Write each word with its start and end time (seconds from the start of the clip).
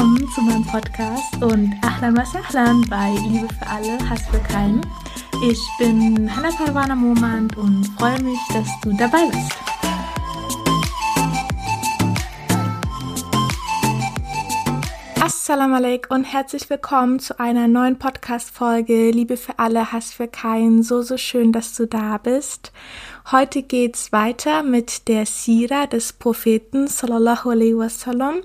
Willkommen 0.00 0.30
zu 0.30 0.40
meinem 0.40 0.64
Podcast 0.64 1.42
und 1.42 1.74
Ahlan 1.82 2.16
was 2.16 2.34
Ahlan 2.34 2.80
bei 2.88 3.10
Liebe 3.28 3.46
für 3.52 3.66
alle, 3.66 3.98
Hass 4.08 4.22
für 4.28 4.38
keinen. 4.38 4.80
Ich 5.46 5.60
bin 5.78 6.34
Hannah 6.34 6.56
Parwana 6.56 6.96
Momand 6.96 7.54
und 7.58 7.84
freue 7.98 8.18
mich, 8.22 8.38
dass 8.50 8.66
du 8.80 8.96
dabei 8.96 9.26
bist. 9.30 9.52
Assalamu 15.22 15.74
alaikum 15.74 16.16
und 16.16 16.24
herzlich 16.24 16.70
willkommen 16.70 17.18
zu 17.18 17.38
einer 17.38 17.68
neuen 17.68 17.98
Podcast-Folge 17.98 19.10
Liebe 19.10 19.36
für 19.36 19.58
alle, 19.58 19.92
Hass 19.92 20.14
für 20.14 20.28
keinen. 20.28 20.82
So, 20.82 21.02
so 21.02 21.18
schön, 21.18 21.52
dass 21.52 21.74
du 21.74 21.86
da 21.86 22.16
bist. 22.16 22.72
Heute 23.26 23.62
geht's 23.62 24.12
weiter 24.12 24.62
mit 24.62 25.06
der 25.06 25.26
Sira 25.26 25.86
des 25.86 26.12
Propheten 26.12 26.88
sallallahu 26.88 27.50
alaihi 27.50 27.76
wasallam. 27.76 28.40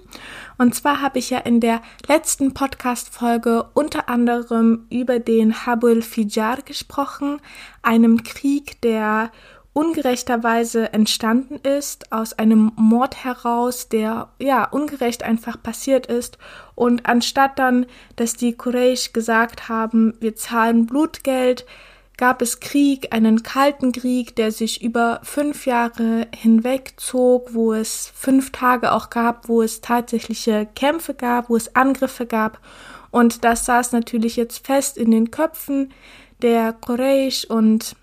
Und 0.57 0.75
zwar 0.75 1.01
habe 1.01 1.17
ich 1.17 1.29
ja 1.29 1.39
in 1.39 1.59
der 1.59 1.81
letzten 2.07 2.53
Podcast-Folge 2.53 3.65
unter 3.73 4.09
anderem 4.09 4.85
über 4.91 5.19
den 5.19 5.65
Habul 5.65 6.01
Fijar 6.01 6.61
gesprochen, 6.61 7.39
einem 7.81 8.23
Krieg, 8.23 8.81
der 8.81 9.31
ungerechterweise 9.73 10.93
entstanden 10.93 11.55
ist, 11.55 12.11
aus 12.11 12.33
einem 12.33 12.71
Mord 12.75 13.23
heraus, 13.23 13.89
der 13.89 14.29
ja 14.39 14.65
ungerecht 14.65 15.23
einfach 15.23 15.61
passiert 15.61 16.05
ist. 16.05 16.37
Und 16.75 17.07
anstatt 17.07 17.57
dann, 17.59 17.85
dass 18.17 18.35
die 18.35 18.55
Quraysh 18.55 19.13
gesagt 19.13 19.67
haben, 19.67 20.13
wir 20.19 20.35
zahlen 20.35 20.85
Blutgeld, 20.85 21.65
gab 22.17 22.41
es 22.41 22.59
Krieg, 22.59 23.13
einen 23.13 23.43
kalten 23.43 23.91
Krieg, 23.91 24.35
der 24.35 24.51
sich 24.51 24.81
über 24.81 25.19
fünf 25.23 25.65
Jahre 25.65 26.27
hinweg 26.35 26.93
zog, 26.97 27.53
wo 27.53 27.73
es 27.73 28.11
fünf 28.15 28.51
Tage 28.51 28.91
auch 28.91 29.09
gab, 29.09 29.49
wo 29.49 29.61
es 29.61 29.81
tatsächliche 29.81 30.67
Kämpfe 30.75 31.13
gab, 31.13 31.49
wo 31.49 31.55
es 31.55 31.75
Angriffe 31.75 32.25
gab. 32.25 32.59
Und 33.11 33.43
das 33.43 33.65
saß 33.65 33.91
natürlich 33.91 34.35
jetzt 34.35 34.65
fest 34.65 34.97
in 34.97 35.11
den 35.11 35.31
Köpfen 35.31 35.91
der 36.41 36.73
Quraysh 36.73 37.45
und 37.45 37.95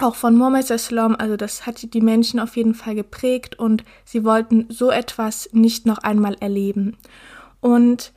auch 0.00 0.16
von 0.16 0.36
Mohammed 0.36 0.70
Islam, 0.70 1.14
also 1.16 1.36
das 1.36 1.66
hat 1.66 1.94
die 1.94 2.00
Menschen 2.00 2.40
auf 2.40 2.56
jeden 2.56 2.74
Fall 2.74 2.96
geprägt 2.96 3.58
und 3.58 3.84
sie 4.04 4.24
wollten 4.24 4.66
so 4.68 4.90
etwas 4.90 5.48
nicht 5.52 5.86
noch 5.86 5.98
einmal 5.98 6.34
erleben. 6.40 6.96
Und 7.60 8.12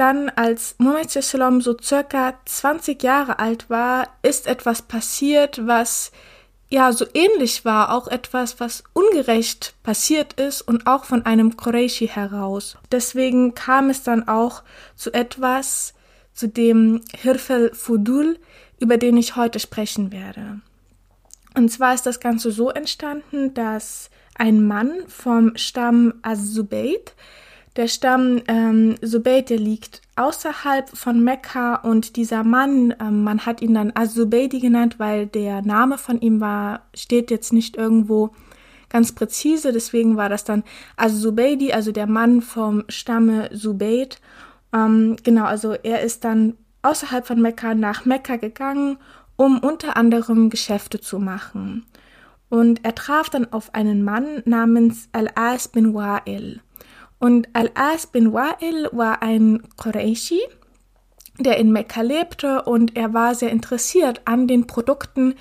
dann, 0.00 0.30
als 0.30 0.76
Muhammad 0.78 1.10
Sallam 1.10 1.60
so 1.60 1.76
circa 1.78 2.34
20 2.46 3.02
Jahre 3.02 3.38
alt 3.38 3.68
war, 3.68 4.08
ist 4.22 4.46
etwas 4.46 4.80
passiert, 4.80 5.66
was 5.66 6.10
ja 6.70 6.92
so 6.92 7.04
ähnlich 7.12 7.64
war, 7.64 7.92
auch 7.92 8.08
etwas, 8.08 8.60
was 8.60 8.82
ungerecht 8.94 9.74
passiert 9.82 10.34
ist 10.34 10.62
und 10.62 10.86
auch 10.86 11.04
von 11.04 11.26
einem 11.26 11.56
Quraishi 11.56 12.08
heraus. 12.08 12.78
Deswegen 12.90 13.54
kam 13.54 13.90
es 13.90 14.02
dann 14.02 14.26
auch 14.26 14.62
zu 14.94 15.12
etwas, 15.12 15.92
zu 16.32 16.48
dem 16.48 17.02
Hirfel 17.14 17.74
Fudul, 17.74 18.38
über 18.78 18.96
den 18.96 19.18
ich 19.18 19.36
heute 19.36 19.58
sprechen 19.58 20.12
werde. 20.12 20.60
Und 21.54 21.70
zwar 21.70 21.92
ist 21.92 22.06
das 22.06 22.20
Ganze 22.20 22.52
so 22.52 22.70
entstanden, 22.70 23.52
dass 23.52 24.08
ein 24.36 24.66
Mann 24.66 24.92
vom 25.08 25.56
Stamm 25.56 26.14
Az-Zubayt, 26.22 27.14
der 27.80 27.88
Stamm 27.88 28.42
ähm, 28.46 28.96
Zubayt, 29.02 29.48
der 29.48 29.58
liegt 29.58 30.02
außerhalb 30.16 30.90
von 30.90 31.24
Mekka 31.24 31.76
und 31.76 32.16
dieser 32.16 32.44
Mann, 32.44 32.94
ähm, 33.00 33.24
man 33.24 33.46
hat 33.46 33.62
ihn 33.62 33.72
dann 33.72 33.90
Az-Zubaydi 33.94 34.60
genannt, 34.60 34.96
weil 34.98 35.26
der 35.26 35.62
Name 35.62 35.96
von 35.96 36.20
ihm 36.20 36.42
war, 36.42 36.82
steht 36.94 37.30
jetzt 37.30 37.54
nicht 37.54 37.78
irgendwo 37.78 38.34
ganz 38.90 39.12
präzise, 39.12 39.72
deswegen 39.72 40.18
war 40.18 40.28
das 40.28 40.44
dann 40.44 40.62
Az-Zubaydi, 40.98 41.72
also 41.72 41.90
der 41.90 42.06
Mann 42.06 42.42
vom 42.42 42.84
Stamme 42.90 43.48
Zubayt. 43.56 44.20
Ähm, 44.74 45.16
genau, 45.24 45.44
also 45.44 45.72
er 45.72 46.02
ist 46.02 46.24
dann 46.24 46.58
außerhalb 46.82 47.26
von 47.26 47.40
Mekka 47.40 47.74
nach 47.74 48.04
Mekka 48.04 48.36
gegangen, 48.36 48.98
um 49.36 49.58
unter 49.58 49.96
anderem 49.96 50.50
Geschäfte 50.50 51.00
zu 51.00 51.18
machen. 51.18 51.86
Und 52.50 52.84
er 52.84 52.94
traf 52.94 53.30
dann 53.30 53.50
auf 53.54 53.74
einen 53.74 54.04
Mann 54.04 54.42
namens 54.44 55.08
Al-As 55.12 55.68
bin 55.68 55.94
Wa'il. 55.94 56.60
Und 57.20 57.48
Al-As 57.52 58.06
bin 58.06 58.32
Wa'il 58.32 58.88
war 58.92 59.22
ein 59.22 59.62
Quraishi, 59.76 60.40
der 61.38 61.58
in 61.58 61.70
Mekka 61.70 62.00
lebte 62.00 62.62
und 62.62 62.96
er 62.96 63.14
war 63.14 63.34
sehr 63.34 63.50
interessiert 63.50 64.22
an 64.24 64.48
den 64.48 64.66
Produkten, 64.66 65.34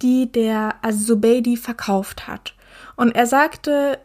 die 0.00 0.30
der 0.30 0.76
Az-Zubaydi 0.82 1.56
verkauft 1.56 2.28
hat. 2.28 2.54
Und 2.96 3.14
er 3.14 3.26
sagte, 3.26 3.98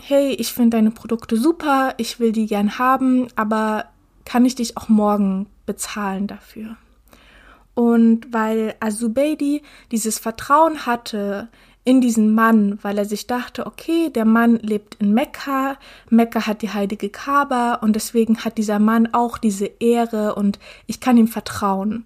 hey, 0.00 0.30
ich 0.30 0.52
finde 0.52 0.76
deine 0.76 0.92
Produkte 0.92 1.36
super, 1.36 1.94
ich 1.96 2.20
will 2.20 2.32
die 2.32 2.46
gern 2.46 2.78
haben, 2.78 3.28
aber 3.34 3.86
kann 4.24 4.44
ich 4.44 4.54
dich 4.54 4.76
auch 4.76 4.88
morgen 4.88 5.46
bezahlen 5.66 6.28
dafür? 6.28 6.76
Und 7.74 8.32
weil 8.32 8.74
Az-Zubaydi 8.80 9.62
dieses 9.90 10.18
Vertrauen 10.18 10.86
hatte 10.86 11.48
in 11.86 12.00
diesen 12.00 12.34
Mann, 12.34 12.80
weil 12.82 12.98
er 12.98 13.04
sich 13.04 13.28
dachte, 13.28 13.64
okay, 13.64 14.10
der 14.10 14.24
Mann 14.24 14.56
lebt 14.56 14.96
in 14.96 15.14
Mekka, 15.14 15.76
Mekka 16.10 16.46
hat 16.46 16.60
die 16.62 16.70
heilige 16.70 17.08
Kaaba 17.08 17.74
und 17.74 17.94
deswegen 17.94 18.44
hat 18.44 18.58
dieser 18.58 18.80
Mann 18.80 19.10
auch 19.12 19.38
diese 19.38 19.66
Ehre 19.66 20.34
und 20.34 20.58
ich 20.86 20.98
kann 20.98 21.16
ihm 21.16 21.28
vertrauen. 21.28 22.04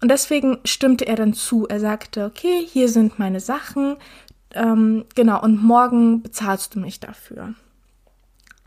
Und 0.00 0.10
deswegen 0.10 0.58
stimmte 0.64 1.06
er 1.06 1.16
dann 1.16 1.34
zu. 1.34 1.66
Er 1.68 1.78
sagte, 1.78 2.24
okay, 2.24 2.64
hier 2.66 2.88
sind 2.88 3.18
meine 3.18 3.40
Sachen, 3.40 3.96
ähm, 4.54 5.04
genau, 5.14 5.42
und 5.42 5.62
morgen 5.62 6.22
bezahlst 6.22 6.74
du 6.74 6.80
mich 6.80 6.98
dafür. 6.98 7.52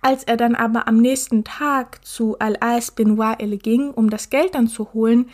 Als 0.01 0.23
er 0.23 0.37
dann 0.37 0.53
aber 0.53 0.87
am 0.87 0.97
nächsten 0.97 1.43
Tag 1.43 2.05
zu 2.05 2.37
Al-As 2.37 2.91
bin 2.91 3.17
Wa'il 3.17 3.57
ging, 3.57 3.89
um 3.89 4.11
das 4.11 4.29
Geld 4.29 4.53
dann 4.53 4.67
zu 4.67 4.93
holen, 4.93 5.29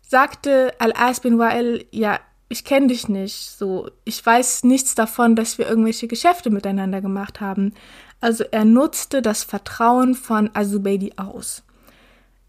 sagte 0.00 0.72
Al-As 0.78 1.20
bin 1.20 1.36
Wa'il, 1.36 1.84
ja, 1.90 2.20
ich 2.52 2.64
kenne 2.64 2.88
dich 2.88 3.08
nicht, 3.08 3.48
so, 3.56 3.88
ich 4.04 4.26
weiß 4.26 4.64
nichts 4.64 4.96
davon, 4.96 5.36
dass 5.36 5.56
wir 5.56 5.68
irgendwelche 5.68 6.08
Geschäfte 6.08 6.50
miteinander 6.50 7.00
gemacht 7.00 7.40
haben. 7.40 7.72
Also 8.20 8.42
er 8.50 8.64
nutzte 8.64 9.22
das 9.22 9.44
Vertrauen 9.44 10.16
von 10.16 10.50
Azubaydi 10.52 11.12
aus. 11.16 11.62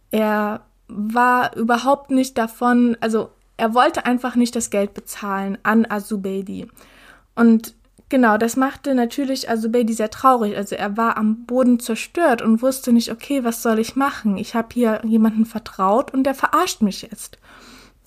Er 0.09 0.61
war 0.87 1.55
überhaupt 1.55 2.09
nicht 2.09 2.35
davon, 2.39 2.97
also 2.99 3.29
er 3.57 3.75
wollte 3.75 4.07
einfach 4.07 4.35
nicht 4.35 4.55
das 4.55 4.71
Geld 4.71 4.95
bezahlen 4.95 5.59
an 5.61 5.85
Azubaydi. 5.87 6.67
Und 7.35 7.75
genau, 8.09 8.39
das 8.39 8.55
machte 8.57 8.95
natürlich 8.95 9.51
Azubaydi 9.51 9.93
sehr 9.93 10.09
traurig. 10.09 10.57
Also 10.57 10.75
er 10.75 10.97
war 10.97 11.15
am 11.15 11.45
Boden 11.45 11.79
zerstört 11.79 12.41
und 12.41 12.63
wusste 12.63 12.91
nicht, 12.91 13.11
okay, 13.11 13.43
was 13.43 13.61
soll 13.61 13.77
ich 13.77 13.95
machen? 13.95 14.37
Ich 14.37 14.55
habe 14.55 14.69
hier 14.73 14.99
jemanden 15.05 15.45
vertraut 15.45 16.11
und 16.11 16.23
der 16.23 16.33
verarscht 16.33 16.81
mich 16.81 17.03
jetzt. 17.03 17.37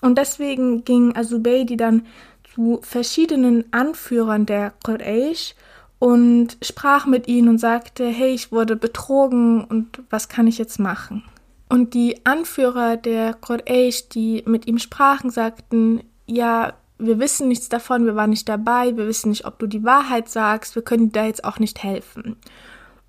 Und 0.01 0.17
deswegen 0.17 0.83
ging 0.83 1.15
Azubaydi 1.15 1.77
dann 1.77 2.05
zu 2.53 2.79
verschiedenen 2.81 3.65
Anführern 3.71 4.45
der 4.45 4.73
Quraysh 4.83 5.55
und 5.99 6.57
sprach 6.61 7.05
mit 7.05 7.27
ihnen 7.27 7.49
und 7.49 7.57
sagte, 7.57 8.07
hey, 8.07 8.33
ich 8.33 8.51
wurde 8.51 8.75
betrogen 8.75 9.63
und 9.63 10.01
was 10.09 10.29
kann 10.29 10.47
ich 10.47 10.57
jetzt 10.57 10.79
machen? 10.79 11.23
Und 11.67 11.93
die 11.93 12.25
Anführer 12.25 12.95
der 12.97 13.33
Quraysh, 13.33 14.09
die 14.09 14.43
mit 14.45 14.67
ihm 14.67 14.77
sprachen, 14.77 15.31
sagten, 15.31 16.03
ja, 16.27 16.73
wir 16.97 17.19
wissen 17.19 17.47
nichts 17.47 17.69
davon, 17.69 18.05
wir 18.05 18.15
waren 18.15 18.29
nicht 18.29 18.47
dabei, 18.47 18.95
wir 18.95 19.07
wissen 19.07 19.29
nicht, 19.29 19.45
ob 19.45 19.59
du 19.59 19.67
die 19.67 19.83
Wahrheit 19.83 20.29
sagst, 20.29 20.75
wir 20.75 20.83
können 20.83 21.11
dir 21.11 21.21
da 21.21 21.25
jetzt 21.25 21.43
auch 21.43 21.59
nicht 21.59 21.83
helfen. 21.83 22.37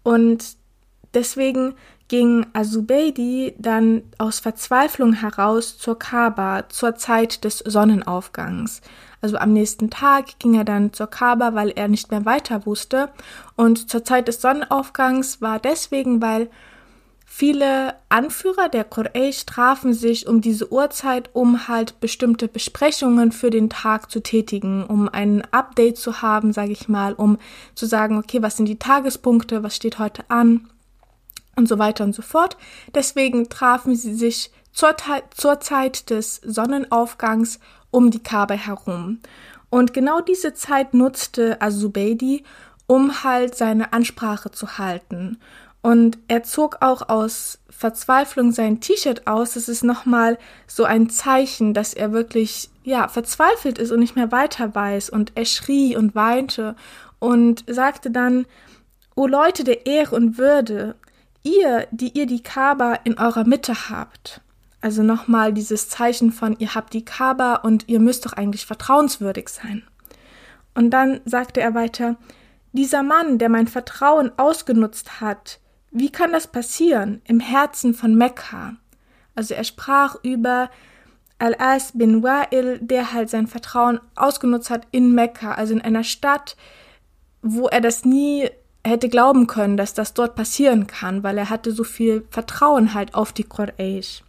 Und 0.03 0.57
deswegen 1.15 1.75
ging 2.09 2.47
Azubaydi 2.53 3.55
dann 3.59 4.03
aus 4.19 4.39
Verzweiflung 4.39 5.13
heraus 5.13 5.79
zur 5.79 5.99
Kaaba 5.99 6.69
zur 6.69 6.95
Zeit 6.95 7.45
des 7.45 7.59
Sonnenaufgangs. 7.59 8.81
Also 9.21 9.39
am 9.39 9.53
nächsten 9.53 9.91
Tag 9.91 10.39
ging 10.39 10.55
er 10.55 10.65
dann 10.65 10.93
zur 10.93 11.09
Kaaba, 11.09 11.55
weil 11.55 11.71
er 11.71 11.89
nicht 11.89 12.11
mehr 12.11 12.25
weiter 12.25 12.65
wusste. 12.67 13.09
Und 13.57 13.91
zur 13.91 14.05
Zeit 14.05 14.29
des 14.29 14.41
Sonnenaufgangs 14.41 15.41
war 15.41 15.59
deswegen, 15.59 16.23
weil 16.23 16.49
viele 17.25 17.95
Anführer 18.09 18.69
der 18.69 18.85
Quraysh 18.85 19.45
trafen 19.45 19.93
sich 19.95 20.29
um 20.29 20.41
diese 20.41 20.71
Uhrzeit, 20.71 21.31
um 21.33 21.67
halt 21.67 21.99
bestimmte 21.99 22.47
Besprechungen 22.47 23.33
für 23.33 23.51
den 23.51 23.69
Tag 23.69 24.13
zu 24.13 24.21
tätigen, 24.21 24.85
um 24.85 25.09
ein 25.09 25.43
Update 25.51 25.97
zu 25.97 26.23
haben, 26.23 26.53
sage 26.53 26.73
ich 26.73 26.89
mal, 26.89 27.15
um 27.15 27.39
zu 27.75 27.87
sagen, 27.87 28.19
okay, 28.19 28.43
was 28.43 28.57
sind 28.57 28.67
die 28.67 28.79
Tagespunkte, 28.79 29.65
was 29.65 29.75
steht 29.75 29.99
heute 29.99 30.23
an 30.29 30.69
und 31.57 31.69
so 31.69 31.79
weiter 31.79 32.05
und 32.05 32.15
so 32.15 32.23
fort. 32.23 32.57
Deswegen 32.95 33.49
trafen 33.49 33.97
sie 33.97 34.15
sich 34.15 34.51
zur, 34.73 34.95
zur 35.35 35.61
Zeit 35.61 36.11
des 36.11 36.37
Sonnenaufgangs 36.45 37.59
um 37.91 38.11
die 38.11 38.23
Kaaba 38.23 38.55
herum. 38.55 39.21
Und 39.71 39.95
genau 39.95 40.21
diese 40.21 40.55
Zeit 40.55 40.95
nutzte 40.95 41.61
Azubaydi, 41.61 42.45
um 42.87 43.25
halt 43.25 43.57
seine 43.57 43.93
Ansprache 43.93 44.51
zu 44.51 44.79
halten. 44.79 45.39
Und 45.83 46.19
er 46.29 46.43
zog 46.43 46.79
auch 46.81 47.09
aus 47.09 47.59
Verzweiflung 47.71 48.53
sein 48.53 48.81
T-Shirt 48.81 49.27
aus. 49.27 49.55
Das 49.55 49.69
ist 49.69 49.83
nochmal 49.85 50.39
so 50.67 50.85
ein 50.85 51.11
Zeichen, 51.11 51.75
dass 51.75 51.95
er 51.95 52.13
wirklich, 52.13 52.71
ja, 52.85 53.09
verzweifelt 53.09 53.79
ist 53.79 53.93
und 53.93 54.01
nicht 54.01 54.17
mehr 54.17 54.33
weiter 54.33 54.75
weiß. 54.75 55.11
Und 55.11 55.33
er 55.37 55.45
schrie 55.45 55.97
und 55.97 56.15
weinte 56.15 56.77
und 57.19 57.65
sagte 57.69 58.11
dann, 58.11 58.47
O 59.15 59.27
Leute 59.27 59.65
der 59.65 59.87
Ehre 59.87 60.17
und 60.17 60.39
Würde, 60.39 60.97
ihr, 61.47 61.87
die 61.91 62.19
ihr 62.19 62.27
die 62.27 62.43
Kaaba 62.43 62.95
in 63.05 63.19
eurer 63.19 63.45
Mitte 63.45 63.89
habt, 63.89 64.41
also 64.81 65.03
nochmal 65.03 65.53
dieses 65.53 65.89
Zeichen 65.89 66.33
von 66.33 66.59
ihr 66.59 66.75
habt 66.75 66.93
die 66.93 67.05
Kaaba 67.05 67.57
und 67.57 67.89
ihr 67.89 68.01
müsst 68.01 68.27
doch 68.27 68.35
eigentlich 68.35 68.67
vertrauenswürdig 68.67 69.49
sein. 69.49 69.85
Und 70.75 70.91
dann 70.91 71.21
sagte 71.25 71.61
er 71.61 71.75
weiter, 71.75 72.17
dieser 72.73 73.03
Mann, 73.03 73.39
der 73.39 73.49
mein 73.49 73.69
Vertrauen 73.69 74.31
ausgenutzt 74.37 75.21
hat, 75.21 75.61
wie 75.91 76.11
kann 76.11 76.33
das 76.33 76.47
passieren 76.47 77.23
im 77.25 77.41
Herzen 77.41 77.95
von 77.95 78.15
Mekka? 78.15 78.77
Also 79.35 79.55
er 79.55 79.65
sprach 79.65 80.17
über 80.23 80.71
Al-As 81.39 81.93
bin 81.93 82.23
Wa'il, 82.23 82.79
der 82.81 83.13
halt 83.13 83.31
sein 83.31 83.47
Vertrauen 83.47 84.01
ausgenutzt 84.15 84.69
hat 84.69 84.87
in 84.91 85.15
Mekka, 85.15 85.53
also 85.53 85.73
in 85.73 85.81
einer 85.81 86.05
Stadt, 86.05 86.57
wo 87.41 87.69
er 87.69 87.81
das 87.81 88.05
nie 88.05 88.51
hätte 88.89 89.09
glauben 89.09 89.47
können, 89.47 89.77
dass 89.77 89.95
das 89.95 90.15
dort 90.15 90.35
passieren 90.37 90.87
kann, 90.87 91.23
weil 91.23 91.39
er 91.39 91.51
hatte 91.51 91.73
so 91.73 91.85
viel 91.85 92.27
Vertrauen 92.31 92.95
halt 92.95 93.15
auf 93.15 93.33
die 93.33 93.45
Quraysh. 93.45 94.23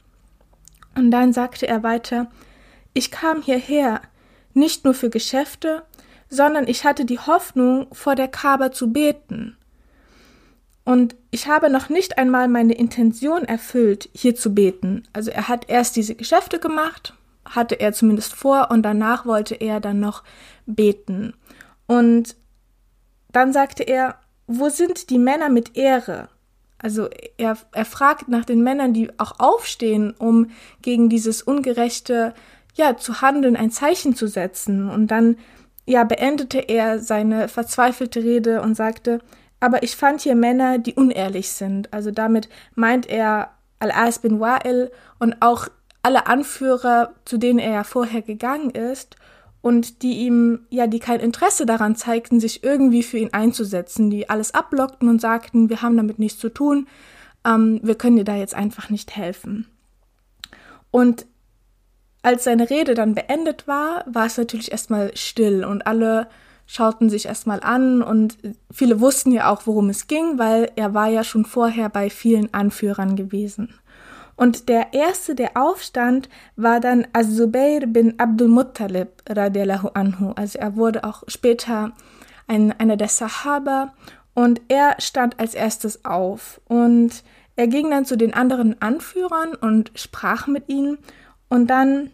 Und 0.95 1.11
dann 1.11 1.33
sagte 1.33 1.67
er 1.67 1.83
weiter, 1.83 2.27
ich 2.93 3.11
kam 3.11 3.41
hierher, 3.41 4.01
nicht 4.53 4.83
nur 4.83 4.95
für 4.95 5.09
Geschäfte, 5.09 5.83
sondern 6.29 6.67
ich 6.67 6.83
hatte 6.83 7.05
die 7.05 7.19
Hoffnung, 7.19 7.87
vor 7.91 8.15
der 8.15 8.27
Kaaba 8.27 8.71
zu 8.71 8.91
beten. 8.91 9.55
Und 10.83 11.15
ich 11.31 11.47
habe 11.47 11.69
noch 11.69 11.89
nicht 11.89 12.17
einmal 12.17 12.47
meine 12.47 12.73
Intention 12.73 13.43
erfüllt, 13.43 14.09
hier 14.13 14.35
zu 14.35 14.55
beten. 14.55 15.03
Also 15.13 15.31
er 15.31 15.47
hat 15.47 15.69
erst 15.69 15.95
diese 15.95 16.15
Geschäfte 16.15 16.59
gemacht, 16.59 17.13
hatte 17.45 17.79
er 17.79 17.93
zumindest 17.93 18.33
vor, 18.33 18.71
und 18.71 18.83
danach 18.83 19.25
wollte 19.25 19.55
er 19.55 19.79
dann 19.79 19.99
noch 19.99 20.23
beten. 20.65 21.33
Und 21.85 22.35
dann 23.31 23.53
sagte 23.53 23.83
er, 23.83 24.17
wo 24.47 24.69
sind 24.69 25.09
die 25.09 25.19
Männer 25.19 25.49
mit 25.49 25.77
Ehre? 25.77 26.29
Also 26.79 27.09
er, 27.37 27.57
er 27.71 27.85
fragt 27.85 28.27
nach 28.27 28.45
den 28.45 28.63
Männern, 28.63 28.93
die 28.93 29.11
auch 29.19 29.39
aufstehen, 29.39 30.13
um 30.17 30.51
gegen 30.81 31.09
dieses 31.09 31.41
ungerechte, 31.41 32.33
ja, 32.75 32.95
zu 32.95 33.21
handeln, 33.21 33.55
ein 33.55 33.71
Zeichen 33.71 34.15
zu 34.15 34.27
setzen. 34.27 34.89
Und 34.89 35.07
dann, 35.07 35.37
ja, 35.85 36.03
beendete 36.03 36.59
er 36.59 36.99
seine 36.99 37.47
verzweifelte 37.47 38.23
Rede 38.23 38.61
und 38.61 38.75
sagte, 38.75 39.19
aber 39.59 39.81
ich 39.81 39.95
fand 39.95 40.21
hier 40.21 40.35
Männer, 40.35 40.77
die 40.77 40.93
unehrlich 40.93 41.51
sind. 41.51 41.91
Also 41.91 42.11
damit 42.11 42.47
meint 42.75 43.07
er 43.07 43.51
Al-As 43.79 44.19
bin 44.19 44.39
Wa'il 44.39 44.91
und 45.19 45.41
auch 45.41 45.67
alle 46.03 46.27
Anführer, 46.27 47.13
zu 47.25 47.37
denen 47.37 47.59
er 47.59 47.71
ja 47.71 47.83
vorher 47.83 48.21
gegangen 48.21 48.69
ist 48.69 49.17
und 49.67 50.01
die 50.01 50.19
ihm, 50.19 50.61
ja, 50.69 50.87
die 50.87 50.99
kein 50.99 51.19
Interesse 51.19 51.65
daran 51.65 51.97
zeigten, 51.97 52.39
sich 52.39 52.63
irgendwie 52.63 53.03
für 53.03 53.17
ihn 53.17 53.33
einzusetzen, 53.33 54.09
die 54.09 54.29
alles 54.29 54.53
ablockten 54.53 55.09
und 55.09 55.19
sagten, 55.19 55.69
wir 55.69 55.81
haben 55.81 55.97
damit 55.97 56.19
nichts 56.19 56.39
zu 56.39 56.47
tun, 56.47 56.87
ähm, 57.45 57.81
wir 57.83 57.95
können 57.95 58.15
dir 58.15 58.23
da 58.23 58.37
jetzt 58.37 58.55
einfach 58.55 58.89
nicht 58.89 59.17
helfen. 59.17 59.67
Und 60.89 61.25
als 62.21 62.45
seine 62.45 62.69
Rede 62.69 62.93
dann 62.93 63.13
beendet 63.13 63.67
war, 63.67 64.05
war 64.07 64.27
es 64.27 64.37
natürlich 64.37 64.71
erstmal 64.71 65.11
still 65.17 65.65
und 65.65 65.85
alle 65.85 66.29
schauten 66.65 67.09
sich 67.09 67.25
erstmal 67.25 67.59
an 67.59 68.01
und 68.01 68.37
viele 68.71 69.01
wussten 69.01 69.33
ja 69.33 69.51
auch, 69.51 69.67
worum 69.67 69.89
es 69.89 70.07
ging, 70.07 70.39
weil 70.39 70.71
er 70.77 70.93
war 70.93 71.09
ja 71.09 71.25
schon 71.25 71.43
vorher 71.43 71.89
bei 71.89 72.09
vielen 72.09 72.53
Anführern 72.53 73.17
gewesen. 73.17 73.73
Und 74.37 74.69
der 74.69 74.93
erste, 74.93 75.33
der 75.33 75.57
aufstand, 75.57 76.29
war 76.55 76.79
dann 76.79 77.07
Az-Zubair 77.11 77.87
bin 77.87 78.19
Abdul 78.19 78.47
Muttalib 78.47 79.09
radiallahu 79.27 79.89
anhu. 79.89 80.31
Also 80.35 80.59
er 80.59 80.75
wurde 80.75 81.03
auch 81.03 81.23
später 81.27 81.91
ein, 82.47 82.71
einer 82.79 82.97
der 82.97 83.09
Sahaba 83.09 83.93
und 84.35 84.61
er 84.67 84.95
stand 84.99 85.39
als 85.39 85.55
erstes 85.55 86.05
auf 86.05 86.61
und 86.67 87.23
er 87.55 87.67
ging 87.67 87.89
dann 87.89 88.05
zu 88.05 88.15
den 88.15 88.35
anderen 88.35 88.79
Anführern 88.79 89.55
und 89.55 89.91
sprach 89.95 90.45
mit 90.45 90.69
ihnen 90.69 90.99
und 91.49 91.67
dann 91.67 92.11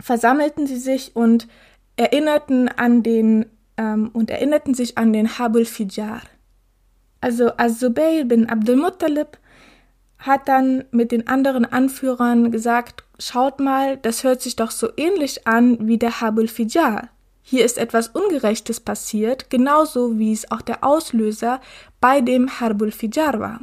versammelten 0.00 0.68
sie 0.68 0.76
sich 0.76 1.16
und 1.16 1.48
erinnerten 1.96 2.68
an 2.68 3.02
den 3.02 3.46
ähm, 3.76 4.10
und 4.12 4.30
erinnerten 4.30 4.74
sich 4.74 4.96
an 4.96 5.12
den 5.12 5.38
Habul 5.38 5.64
Fijar. 5.64 6.22
Also 7.20 7.50
Az-Zubayr 7.56 8.24
bin 8.24 8.48
Abdul 8.48 8.76
Muttalib 8.76 9.38
hat 10.18 10.48
dann 10.48 10.84
mit 10.90 11.12
den 11.12 11.28
anderen 11.28 11.64
Anführern 11.64 12.50
gesagt, 12.50 13.04
schaut 13.18 13.60
mal, 13.60 13.96
das 13.98 14.24
hört 14.24 14.42
sich 14.42 14.56
doch 14.56 14.70
so 14.70 14.88
ähnlich 14.96 15.46
an 15.46 15.86
wie 15.86 15.98
der 15.98 16.20
Habul 16.20 16.48
Fijar. 16.48 17.08
Hier 17.42 17.64
ist 17.64 17.78
etwas 17.78 18.08
Ungerechtes 18.08 18.78
passiert, 18.80 19.48
genauso 19.48 20.18
wie 20.18 20.32
es 20.32 20.50
auch 20.50 20.60
der 20.60 20.84
Auslöser 20.84 21.60
bei 22.00 22.20
dem 22.20 22.60
Harbul 22.60 22.90
Fijar 22.90 23.40
war. 23.40 23.60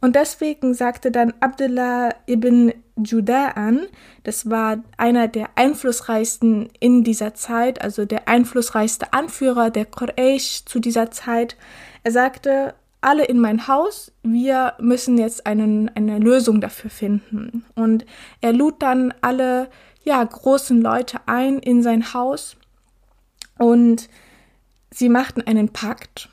Und 0.00 0.16
deswegen 0.16 0.74
sagte 0.74 1.10
dann 1.10 1.34
Abdullah 1.40 2.14
ibn 2.26 2.72
Juda'an, 2.96 3.86
das 4.24 4.50
war 4.50 4.82
einer 4.96 5.28
der 5.28 5.50
einflussreichsten 5.56 6.70
in 6.80 7.04
dieser 7.04 7.34
Zeit, 7.34 7.82
also 7.82 8.04
der 8.04 8.28
einflussreichste 8.28 9.12
Anführer 9.12 9.70
der 9.70 9.84
Quraysh 9.84 10.64
zu 10.64 10.80
dieser 10.80 11.10
Zeit. 11.10 11.56
Er 12.02 12.12
sagte, 12.12 12.74
alle 13.02 13.24
in 13.24 13.38
mein 13.38 13.68
Haus, 13.68 14.12
wir 14.22 14.74
müssen 14.78 15.18
jetzt 15.18 15.46
einen, 15.46 15.90
eine 15.90 16.18
Lösung 16.18 16.60
dafür 16.60 16.90
finden. 16.90 17.64
Und 17.74 18.06
er 18.40 18.52
lud 18.52 18.80
dann 18.80 19.12
alle, 19.20 19.68
ja, 20.04 20.22
großen 20.22 20.80
Leute 20.80 21.20
ein 21.26 21.58
in 21.58 21.82
sein 21.82 22.14
Haus 22.14 22.56
und 23.58 24.08
sie 24.90 25.08
machten 25.08 25.42
einen 25.42 25.68
Pakt. 25.70 26.28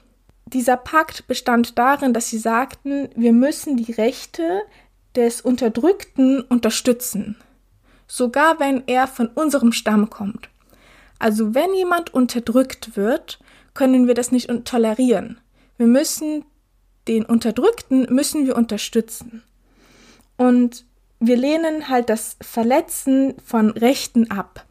Dieser 0.45 0.77
Pakt 0.77 1.27
bestand 1.27 1.77
darin, 1.77 2.13
dass 2.13 2.29
sie 2.29 2.39
sagten, 2.39 3.09
wir 3.15 3.33
müssen 3.33 3.77
die 3.77 3.91
Rechte 3.91 4.61
des 5.15 5.41
Unterdrückten 5.41 6.41
unterstützen, 6.41 7.35
sogar 8.07 8.59
wenn 8.59 8.83
er 8.87 9.07
von 9.07 9.27
unserem 9.27 9.71
Stamm 9.71 10.09
kommt. 10.09 10.49
Also 11.17 11.53
wenn 11.53 11.73
jemand 11.73 12.13
unterdrückt 12.13 12.95
wird, 12.95 13.39
können 13.73 14.07
wir 14.07 14.13
das 14.13 14.31
nicht 14.31 14.49
tolerieren. 14.65 15.39
Wir 15.77 15.87
müssen 15.87 16.45
den 17.09 17.25
Unterdrückten 17.25 18.07
müssen 18.13 18.45
wir 18.45 18.55
unterstützen. 18.55 19.43
Und 20.37 20.85
wir 21.19 21.35
lehnen 21.35 21.89
halt 21.89 22.09
das 22.09 22.37
Verletzen 22.39 23.33
von 23.43 23.71
Rechten 23.71 24.31
ab. 24.31 24.65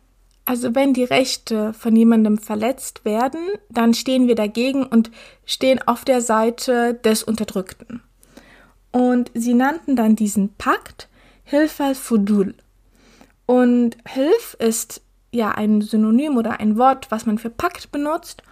Also 0.45 0.75
wenn 0.75 0.95
die 0.95 1.05
Rechte 1.05 1.75
von 1.75 1.95
jemandem 1.95 2.39
verletzt 2.39 3.05
werden, 3.05 3.41
dann 3.69 3.93
stehen 3.93 4.29
wir 4.29 4.35
dagegen 4.35 4.87
und 4.87 5.11
stehen 5.45 5.81
auf 5.87 6.07
der 6.07 6.23
Seite 6.23 6.95
des 6.95 7.23
Unterdrückten. 7.23 8.03
Und 8.93 9.31
sie 9.35 9.53
nannten 9.53 9.95
dann 9.95 10.17
diesen 10.17 10.55
Pakt 10.55 11.09
Hilf 11.45 11.81
al-Fudul. 11.81 12.55
Und 13.45 13.99
Hilf 14.07 14.57
ist 14.59 15.03
ja 15.33 15.51
ein 15.51 15.83
Synonym 15.83 16.37
oder 16.37 16.61
ein 16.61 16.79
Wort, 16.79 17.11
was 17.11 17.27
man 17.27 17.39
für 17.39 17.51
Pakt 17.51 17.91
benutzt. 17.91 18.43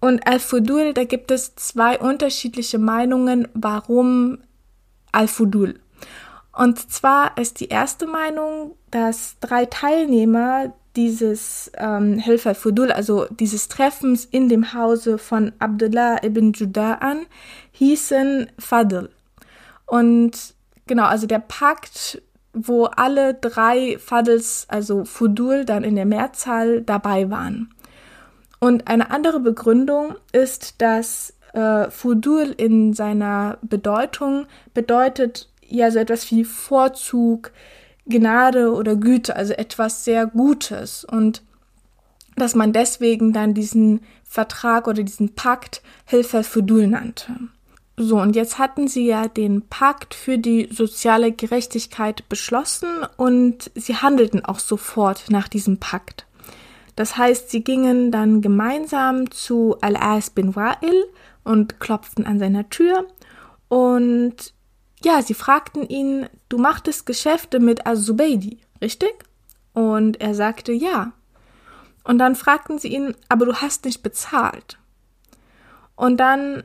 Und 0.00 0.26
Al-Fudul, 0.26 0.92
da 0.92 1.04
gibt 1.04 1.30
es 1.30 1.54
zwei 1.56 1.98
unterschiedliche 1.98 2.78
Meinungen, 2.78 3.48
warum 3.54 4.38
Al-Fudul. 5.12 5.80
Und 6.52 6.90
zwar 6.90 7.36
ist 7.36 7.60
die 7.60 7.68
erste 7.68 8.06
Meinung, 8.06 8.76
dass 8.90 9.36
drei 9.40 9.66
Teilnehmer 9.66 10.72
dieses 10.96 11.70
ähm, 11.76 12.18
Hilf 12.18 12.46
al-Fudul, 12.46 12.90
also 12.90 13.26
dieses 13.30 13.68
Treffens 13.68 14.24
in 14.24 14.48
dem 14.48 14.72
Hause 14.72 15.18
von 15.18 15.52
Abdullah 15.58 16.24
ibn 16.24 16.52
Juda'an, 16.52 17.26
hießen 17.72 18.50
Fadl. 18.58 19.10
Und 19.84 20.54
genau, 20.86 21.04
also 21.04 21.26
der 21.26 21.40
Pakt, 21.40 22.22
wo 22.54 22.86
alle 22.86 23.34
drei 23.34 23.98
Fadls, 23.98 24.64
also 24.68 25.04
Fudul, 25.04 25.66
dann 25.66 25.84
in 25.84 25.94
der 25.94 26.06
Mehrzahl 26.06 26.80
dabei 26.80 27.30
waren. 27.30 27.74
Und 28.66 28.88
eine 28.88 29.12
andere 29.12 29.38
Begründung 29.38 30.16
ist, 30.32 30.82
dass 30.82 31.34
äh, 31.52 31.88
Fudul 31.88 32.52
in 32.56 32.94
seiner 32.94 33.58
Bedeutung 33.62 34.48
bedeutet 34.74 35.48
ja 35.64 35.88
so 35.92 36.00
etwas 36.00 36.28
wie 36.32 36.42
Vorzug, 36.42 37.52
Gnade 38.06 38.72
oder 38.72 38.96
Güte, 38.96 39.36
also 39.36 39.52
etwas 39.52 40.04
sehr 40.04 40.26
Gutes. 40.26 41.04
Und 41.04 41.44
dass 42.34 42.56
man 42.56 42.72
deswegen 42.72 43.32
dann 43.32 43.54
diesen 43.54 44.00
Vertrag 44.24 44.88
oder 44.88 45.04
diesen 45.04 45.36
Pakt 45.36 45.80
Hilfe 46.04 46.42
Fudul 46.42 46.88
nannte. 46.88 47.36
So, 47.96 48.20
und 48.20 48.34
jetzt 48.34 48.58
hatten 48.58 48.88
sie 48.88 49.06
ja 49.06 49.28
den 49.28 49.62
Pakt 49.62 50.12
für 50.12 50.38
die 50.38 50.70
soziale 50.72 51.30
Gerechtigkeit 51.30 52.28
beschlossen 52.28 52.88
und 53.16 53.70
sie 53.76 53.94
handelten 53.94 54.44
auch 54.44 54.58
sofort 54.58 55.26
nach 55.30 55.46
diesem 55.46 55.78
Pakt. 55.78 56.26
Das 56.96 57.16
heißt, 57.16 57.50
sie 57.50 57.62
gingen 57.62 58.10
dann 58.10 58.40
gemeinsam 58.40 59.30
zu 59.30 59.76
Al-As 59.80 60.30
bin 60.30 60.54
Wa'il 60.54 61.04
und 61.44 61.78
klopften 61.78 62.26
an 62.26 62.38
seiner 62.38 62.68
Tür 62.68 63.06
und 63.68 64.54
ja, 65.04 65.22
sie 65.22 65.34
fragten 65.34 65.86
ihn, 65.86 66.28
du 66.48 66.58
machtest 66.58 67.06
Geschäfte 67.06 67.60
mit 67.60 67.86
Az-Zubaydi, 67.86 68.58
richtig? 68.80 69.14
Und 69.74 70.20
er 70.20 70.34
sagte 70.34 70.72
ja. 70.72 71.12
Und 72.02 72.18
dann 72.18 72.34
fragten 72.34 72.78
sie 72.78 72.88
ihn, 72.88 73.14
aber 73.28 73.46
du 73.46 73.54
hast 73.54 73.84
nicht 73.84 74.02
bezahlt. 74.02 74.78
Und 75.96 76.18
dann 76.18 76.64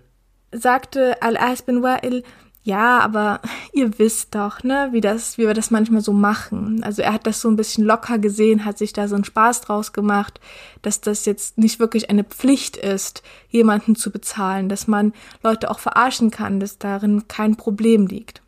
sagte 0.52 1.22
Al-As 1.22 1.62
bin 1.62 1.84
Wa'il, 1.84 2.24
ja, 2.64 3.00
aber 3.00 3.42
ihr 3.74 3.98
wisst 3.98 4.36
doch, 4.36 4.64
ne, 4.64 4.90
wie 4.92 5.02
das, 5.02 5.38
wie 5.38 5.48
wir 5.48 5.54
das 5.54 5.72
manchmal 5.72 6.02
so 6.02 6.14
machen. 6.14 6.84
Also 6.84 7.02
er 7.02 7.14
hat 7.14 7.26
das 7.28 7.42
so 7.42 7.50
ein 7.50 7.56
bisschen 7.56 7.86
locker 7.86 8.20
gesehen, 8.20 8.66
hat 8.66 8.78
sich 8.78 8.94
da 8.94 9.08
so 9.08 9.16
einen 9.16 9.24
Spaß 9.24 9.62
draus 9.62 9.94
gemacht, 9.94 10.40
dass 10.82 11.02
das 11.02 11.26
jetzt 11.26 11.58
nicht 11.58 11.80
wirklich 11.80 12.10
eine 12.10 12.24
Pflicht 12.24 12.78
ist, 12.78 13.24
jemanden 13.50 13.96
zu 13.96 14.12
bezahlen, 14.12 14.70
dass 14.70 14.88
man 14.88 15.14
Leute 15.44 15.72
auch 15.72 15.80
verarschen 15.80 16.32
kann, 16.32 16.60
dass 16.60 16.78
darin 16.78 17.28
kein 17.28 17.56
Problem 17.56 18.08
liegt. 18.08 18.42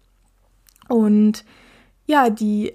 Und 0.88 1.44
ja, 2.06 2.30
die 2.30 2.74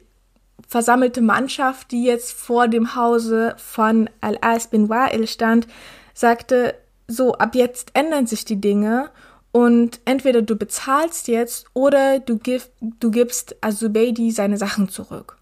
versammelte 0.66 1.21
Mannschaft, 1.21 1.92
die 1.92 2.04
jetzt 2.04 2.33
vor 2.33 2.68
dem 2.68 2.95
Hause 2.95 3.54
von 3.59 4.11
Al-As 4.21 4.68
bin 4.68 4.88
Wa'il 4.88 5.26
stand, 5.26 5.66
sagte, 6.14 6.75
so, 7.07 7.35
ab 7.35 7.54
jetzt 7.54 7.92
ändern 7.95 8.26
sich 8.26 8.45
die 8.45 8.61
Dinge 8.61 9.11
und 9.52 10.00
entweder 10.05 10.43
du 10.43 10.57
bezahlst 10.57 11.28
jetzt 11.28 11.67
oder 11.75 12.19
du, 12.19 12.38
gib, 12.38 12.62
du 12.81 13.11
gibst 13.11 13.57
Azubaydi 13.61 14.31
seine 14.31 14.59
Sachen 14.59 14.88
zurück. 14.88 15.37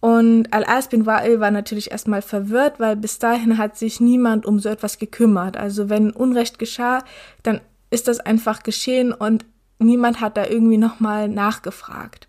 Und 0.00 0.52
Al-As 0.52 0.88
bin 0.88 1.04
Wa'il 1.04 1.40
war 1.40 1.50
natürlich 1.50 1.90
erstmal 1.90 2.22
verwirrt, 2.22 2.80
weil 2.80 2.96
bis 2.96 3.18
dahin 3.18 3.58
hat 3.58 3.76
sich 3.76 4.00
niemand 4.00 4.46
um 4.46 4.58
so 4.58 4.70
etwas 4.70 4.98
gekümmert. 4.98 5.58
Also 5.58 5.90
wenn 5.90 6.10
Unrecht 6.10 6.58
geschah, 6.58 7.04
dann 7.42 7.60
ist 7.90 8.08
das 8.08 8.18
einfach 8.18 8.62
geschehen 8.62 9.12
und 9.12 9.44
niemand 9.78 10.20
hat 10.20 10.36
da 10.36 10.46
irgendwie 10.46 10.78
nochmal 10.78 11.28
nachgefragt. 11.28 12.28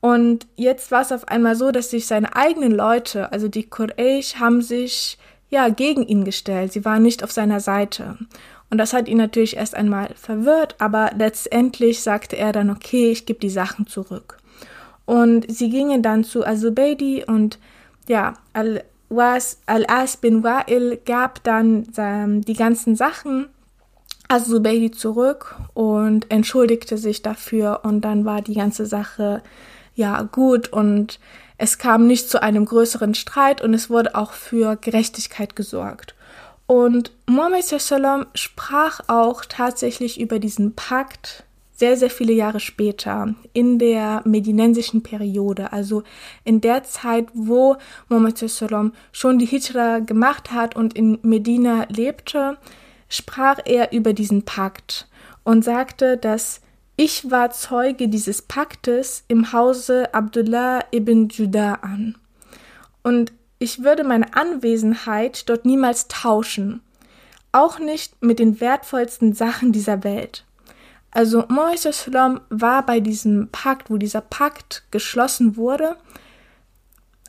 Und 0.00 0.46
jetzt 0.54 0.90
war 0.90 1.00
es 1.00 1.12
auf 1.12 1.28
einmal 1.28 1.56
so, 1.56 1.70
dass 1.70 1.90
sich 1.90 2.06
seine 2.06 2.36
eigenen 2.36 2.72
Leute, 2.72 3.32
also 3.32 3.48
die 3.48 3.68
Quraysh, 3.68 4.36
haben 4.36 4.62
sich 4.62 5.18
ja 5.48 5.68
gegen 5.70 6.02
ihn 6.02 6.24
gestellt. 6.24 6.72
Sie 6.72 6.84
waren 6.84 7.02
nicht 7.02 7.24
auf 7.24 7.32
seiner 7.32 7.60
Seite. 7.60 8.18
Und 8.74 8.78
das 8.78 8.92
hat 8.92 9.06
ihn 9.06 9.18
natürlich 9.18 9.56
erst 9.56 9.76
einmal 9.76 10.10
verwirrt, 10.16 10.74
aber 10.80 11.12
letztendlich 11.16 12.02
sagte 12.02 12.36
er 12.36 12.50
dann, 12.50 12.70
okay, 12.70 13.12
ich 13.12 13.24
gebe 13.24 13.38
die 13.38 13.48
Sachen 13.48 13.86
zurück. 13.86 14.38
Und 15.04 15.48
sie 15.48 15.70
gingen 15.70 16.02
dann 16.02 16.24
zu 16.24 16.44
Azubaydi 16.44 17.22
und 17.24 17.60
ja, 18.08 18.34
Al-As 18.52 19.58
Al 19.66 19.86
bin 20.20 20.42
Wa'il 20.42 20.98
gab 21.06 21.44
dann 21.44 21.86
ähm, 21.96 22.40
die 22.40 22.54
ganzen 22.54 22.96
Sachen 22.96 23.46
Azubaydi 24.26 24.90
zurück 24.90 25.54
und 25.74 26.28
entschuldigte 26.32 26.98
sich 26.98 27.22
dafür 27.22 27.82
und 27.84 28.00
dann 28.00 28.24
war 28.24 28.42
die 28.42 28.54
ganze 28.54 28.86
Sache 28.86 29.40
ja 29.94 30.20
gut 30.22 30.72
und 30.72 31.20
es 31.58 31.78
kam 31.78 32.08
nicht 32.08 32.28
zu 32.28 32.42
einem 32.42 32.64
größeren 32.64 33.14
Streit 33.14 33.62
und 33.62 33.72
es 33.72 33.88
wurde 33.88 34.16
auch 34.16 34.32
für 34.32 34.74
Gerechtigkeit 34.74 35.54
gesorgt. 35.54 36.16
Und 36.66 37.12
Mohammed 37.26 37.64
Sallam 37.64 38.26
sprach 38.34 39.00
auch 39.08 39.44
tatsächlich 39.44 40.18
über 40.20 40.38
diesen 40.38 40.74
Pakt 40.74 41.44
sehr, 41.76 41.96
sehr 41.96 42.10
viele 42.10 42.32
Jahre 42.32 42.60
später, 42.60 43.34
in 43.52 43.78
der 43.78 44.22
medinensischen 44.24 45.02
Periode, 45.02 45.72
also 45.72 46.04
in 46.44 46.60
der 46.60 46.84
Zeit, 46.84 47.26
wo 47.34 47.76
Mohammed 48.08 48.38
Sallam 48.38 48.92
schon 49.12 49.38
die 49.38 49.46
Hijra 49.46 49.98
gemacht 49.98 50.52
hat 50.52 50.76
und 50.76 50.94
in 50.94 51.18
Medina 51.22 51.86
lebte, 51.88 52.58
sprach 53.08 53.58
er 53.64 53.92
über 53.92 54.12
diesen 54.12 54.44
Pakt 54.44 55.08
und 55.42 55.64
sagte, 55.64 56.16
dass 56.16 56.60
ich 56.96 57.28
war 57.30 57.50
Zeuge 57.50 58.08
dieses 58.08 58.40
Paktes 58.42 59.24
im 59.26 59.52
Hause 59.52 60.14
Abdullah 60.14 60.84
ibn 60.92 61.28
Judah 61.28 61.82
an. 61.82 62.16
Und 63.02 63.32
ich 63.64 63.82
würde 63.82 64.04
meine 64.04 64.36
Anwesenheit 64.36 65.48
dort 65.48 65.64
niemals 65.64 66.06
tauschen, 66.06 66.82
auch 67.50 67.78
nicht 67.78 68.22
mit 68.22 68.38
den 68.38 68.60
wertvollsten 68.60 69.32
Sachen 69.32 69.72
dieser 69.72 70.04
Welt. 70.04 70.44
Also 71.10 71.44
Moises 71.48 72.10
war 72.12 72.84
bei 72.84 73.00
diesem 73.00 73.48
Pakt, 73.50 73.88
wo 73.88 73.96
dieser 73.96 74.20
Pakt 74.20 74.84
geschlossen 74.90 75.56
wurde, 75.56 75.96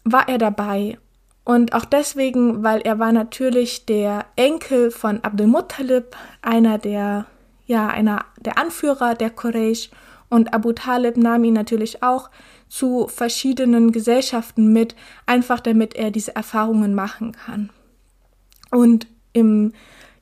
war 0.03 0.27
er 0.27 0.37
dabei. 0.37 0.97
Und 1.45 1.73
auch 1.73 1.85
deswegen, 1.85 2.63
weil 2.63 2.81
er 2.81 2.99
war 2.99 3.13
natürlich 3.13 3.85
der 3.85 4.25
Enkel 4.35 4.91
von 4.91 5.23
Abdul 5.23 5.47
Muttalib, 5.47 6.17
einer 6.41 6.79
der, 6.79 7.27
ja, 7.65 7.87
einer 7.87 8.25
der 8.41 8.57
Anführer 8.57 9.15
der 9.15 9.29
Quraysh. 9.29 9.89
Und 10.27 10.53
Abu 10.53 10.73
Talib 10.73 11.15
nahm 11.15 11.45
ihn 11.45 11.53
natürlich 11.53 12.03
auch 12.03 12.29
zu 12.67 13.07
verschiedenen 13.07 13.91
Gesellschaften 13.91 14.73
mit, 14.73 14.95
einfach 15.25 15.59
damit 15.59 15.95
er 15.95 16.11
diese 16.11 16.35
Erfahrungen 16.35 16.93
machen 16.93 17.33
kann. 17.33 17.69
Und 18.71 19.07
im 19.33 19.73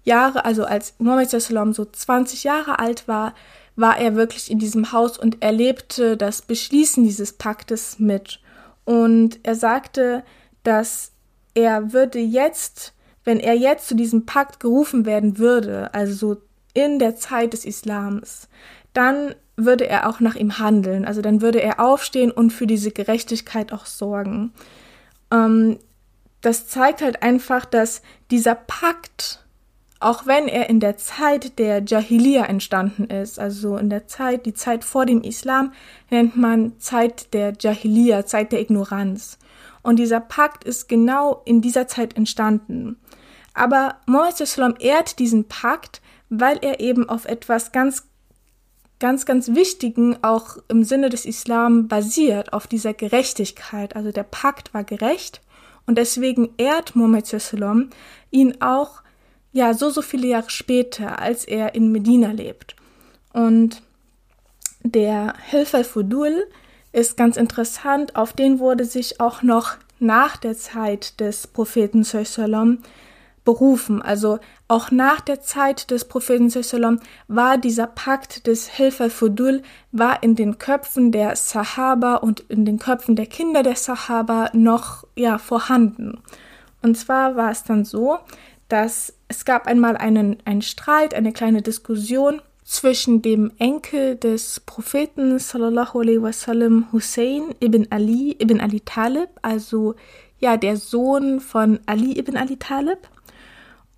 Jahre, 0.03 0.45
also 0.45 0.65
als 0.65 0.95
Muhammad 0.99 1.29
Sallam 1.29 1.73
so 1.73 1.85
20 1.85 2.43
Jahre 2.43 2.79
alt 2.79 3.07
war, 3.07 3.33
war 3.75 3.97
er 3.97 4.15
wirklich 4.15 4.51
in 4.51 4.59
diesem 4.59 4.91
Haus 4.91 5.17
und 5.17 5.41
erlebte 5.41 6.17
das 6.17 6.41
Beschließen 6.41 7.03
dieses 7.03 7.33
Paktes 7.33 7.99
mit. 7.99 8.39
Und 8.85 9.39
er 9.43 9.55
sagte, 9.55 10.23
dass 10.63 11.11
er 11.53 11.93
würde 11.93 12.19
jetzt, 12.19 12.93
wenn 13.23 13.39
er 13.39 13.55
jetzt 13.55 13.87
zu 13.87 13.95
diesem 13.95 14.25
Pakt 14.25 14.59
gerufen 14.59 15.05
werden 15.05 15.37
würde, 15.37 15.93
also 15.93 16.37
in 16.73 16.99
der 16.99 17.15
Zeit 17.15 17.53
des 17.53 17.65
Islams, 17.65 18.49
dann 18.93 19.33
würde 19.55 19.87
er 19.87 20.09
auch 20.09 20.19
nach 20.19 20.35
ihm 20.35 20.57
handeln. 20.57 21.05
Also 21.05 21.21
dann 21.21 21.41
würde 21.41 21.61
er 21.61 21.79
aufstehen 21.79 22.31
und 22.31 22.51
für 22.51 22.67
diese 22.67 22.91
Gerechtigkeit 22.91 23.71
auch 23.71 23.85
sorgen. 23.85 24.51
Ähm, 25.31 25.79
das 26.41 26.67
zeigt 26.67 27.01
halt 27.01 27.23
einfach, 27.23 27.65
dass 27.65 28.01
dieser 28.31 28.55
Pakt, 28.55 29.45
auch 29.99 30.25
wenn 30.25 30.47
er 30.47 30.69
in 30.69 30.79
der 30.79 30.97
Zeit 30.97 31.57
der 31.57 31.83
Jahiliya 31.83 32.45
entstanden 32.45 33.05
ist, 33.05 33.39
also 33.39 33.77
in 33.77 33.89
der 33.89 34.07
Zeit, 34.07 34.45
die 34.45 34.53
Zeit 34.53 34.83
vor 34.83 35.05
dem 35.05 35.21
Islam, 35.21 35.71
nennt 36.09 36.35
man 36.35 36.77
Zeit 36.79 37.33
der 37.33 37.53
Jahiliya, 37.57 38.25
Zeit 38.25 38.51
der 38.51 38.59
Ignoranz. 38.59 39.37
Und 39.83 39.97
dieser 39.97 40.19
Pakt 40.19 40.63
ist 40.63 40.89
genau 40.89 41.41
in 41.45 41.61
dieser 41.61 41.87
Zeit 41.87 42.17
entstanden. 42.17 42.97
Aber 43.53 43.97
Mohammed 44.05 44.81
ehrt 44.81 45.19
diesen 45.19 45.47
Pakt, 45.47 46.01
weil 46.29 46.57
er 46.61 46.79
eben 46.79 47.07
auf 47.07 47.25
etwas 47.25 47.71
ganz 47.71 48.07
ganz, 48.99 49.25
ganz 49.25 49.49
wichtigen, 49.49 50.17
auch 50.23 50.57
im 50.67 50.83
Sinne 50.83 51.09
des 51.09 51.25
Islam 51.25 51.87
basiert, 51.87 52.53
auf 52.53 52.67
dieser 52.67 52.93
Gerechtigkeit. 52.93 53.95
Also 53.95 54.11
der 54.11 54.23
Pakt 54.23 54.73
war 54.73 54.83
gerecht 54.83 55.41
und 55.85 55.97
deswegen 55.97 56.49
ehrt 56.57 56.95
Muhammad 56.95 57.27
Sallam 57.27 57.89
ihn 58.31 58.61
auch 58.61 59.01
ja 59.51 59.73
so, 59.73 59.89
so 59.89 60.01
viele 60.01 60.27
Jahre 60.27 60.49
später, 60.49 61.19
als 61.19 61.45
er 61.45 61.75
in 61.75 61.91
Medina 61.91 62.31
lebt. 62.31 62.75
Und 63.33 63.81
der 64.83 65.35
Hilfe 65.49 65.83
Fudul 65.83 66.45
ist 66.91 67.17
ganz 67.17 67.37
interessant, 67.37 68.15
auf 68.15 68.33
den 68.33 68.59
wurde 68.59 68.85
sich 68.85 69.19
auch 69.19 69.41
noch 69.41 69.77
nach 69.99 70.37
der 70.37 70.55
Zeit 70.57 71.19
des 71.19 71.47
Propheten 71.47 72.03
Sallam 72.03 72.79
berufen. 73.43 74.01
Also 74.01 74.39
auch 74.67 74.91
nach 74.91 75.21
der 75.21 75.41
Zeit 75.41 75.91
des 75.91 76.05
Propheten 76.05 76.49
Sallam 76.49 76.99
war 77.27 77.57
dieser 77.57 77.87
Pakt 77.87 78.47
des 78.47 78.67
Hilfe 78.67 79.09
Fudul 79.09 79.61
war 79.91 80.23
in 80.23 80.35
den 80.35 80.57
Köpfen 80.57 81.11
der 81.11 81.35
Sahaba 81.35 82.15
und 82.15 82.39
in 82.41 82.65
den 82.65 82.79
Köpfen 82.79 83.15
der 83.15 83.25
Kinder 83.25 83.63
der 83.63 83.75
Sahaba 83.75 84.49
noch 84.53 85.05
ja 85.15 85.37
vorhanden. 85.37 86.19
Und 86.81 86.97
zwar 86.97 87.35
war 87.35 87.51
es 87.51 87.63
dann 87.63 87.85
so, 87.85 88.17
dass 88.67 89.13
es 89.27 89.45
gab 89.45 89.67
einmal 89.67 89.97
einen, 89.97 90.37
einen 90.45 90.61
Streit, 90.61 91.13
eine 91.13 91.31
kleine 91.31 91.61
Diskussion 91.61 92.41
zwischen 92.63 93.21
dem 93.21 93.51
Enkel 93.59 94.15
des 94.15 94.61
Propheten 94.61 95.37
sallallahu 95.37 95.99
alaihi 95.99 96.21
wasallam 96.21 96.87
Hussein 96.91 97.53
ibn 97.61 97.87
Ali 97.89 98.35
ibn 98.39 98.61
Ali 98.61 98.79
Talib, 98.79 99.29
also 99.41 99.95
ja 100.39 100.57
der 100.57 100.77
Sohn 100.77 101.39
von 101.39 101.79
Ali 101.85 102.17
ibn 102.17 102.37
Ali 102.37 102.57
Talib 102.57 102.99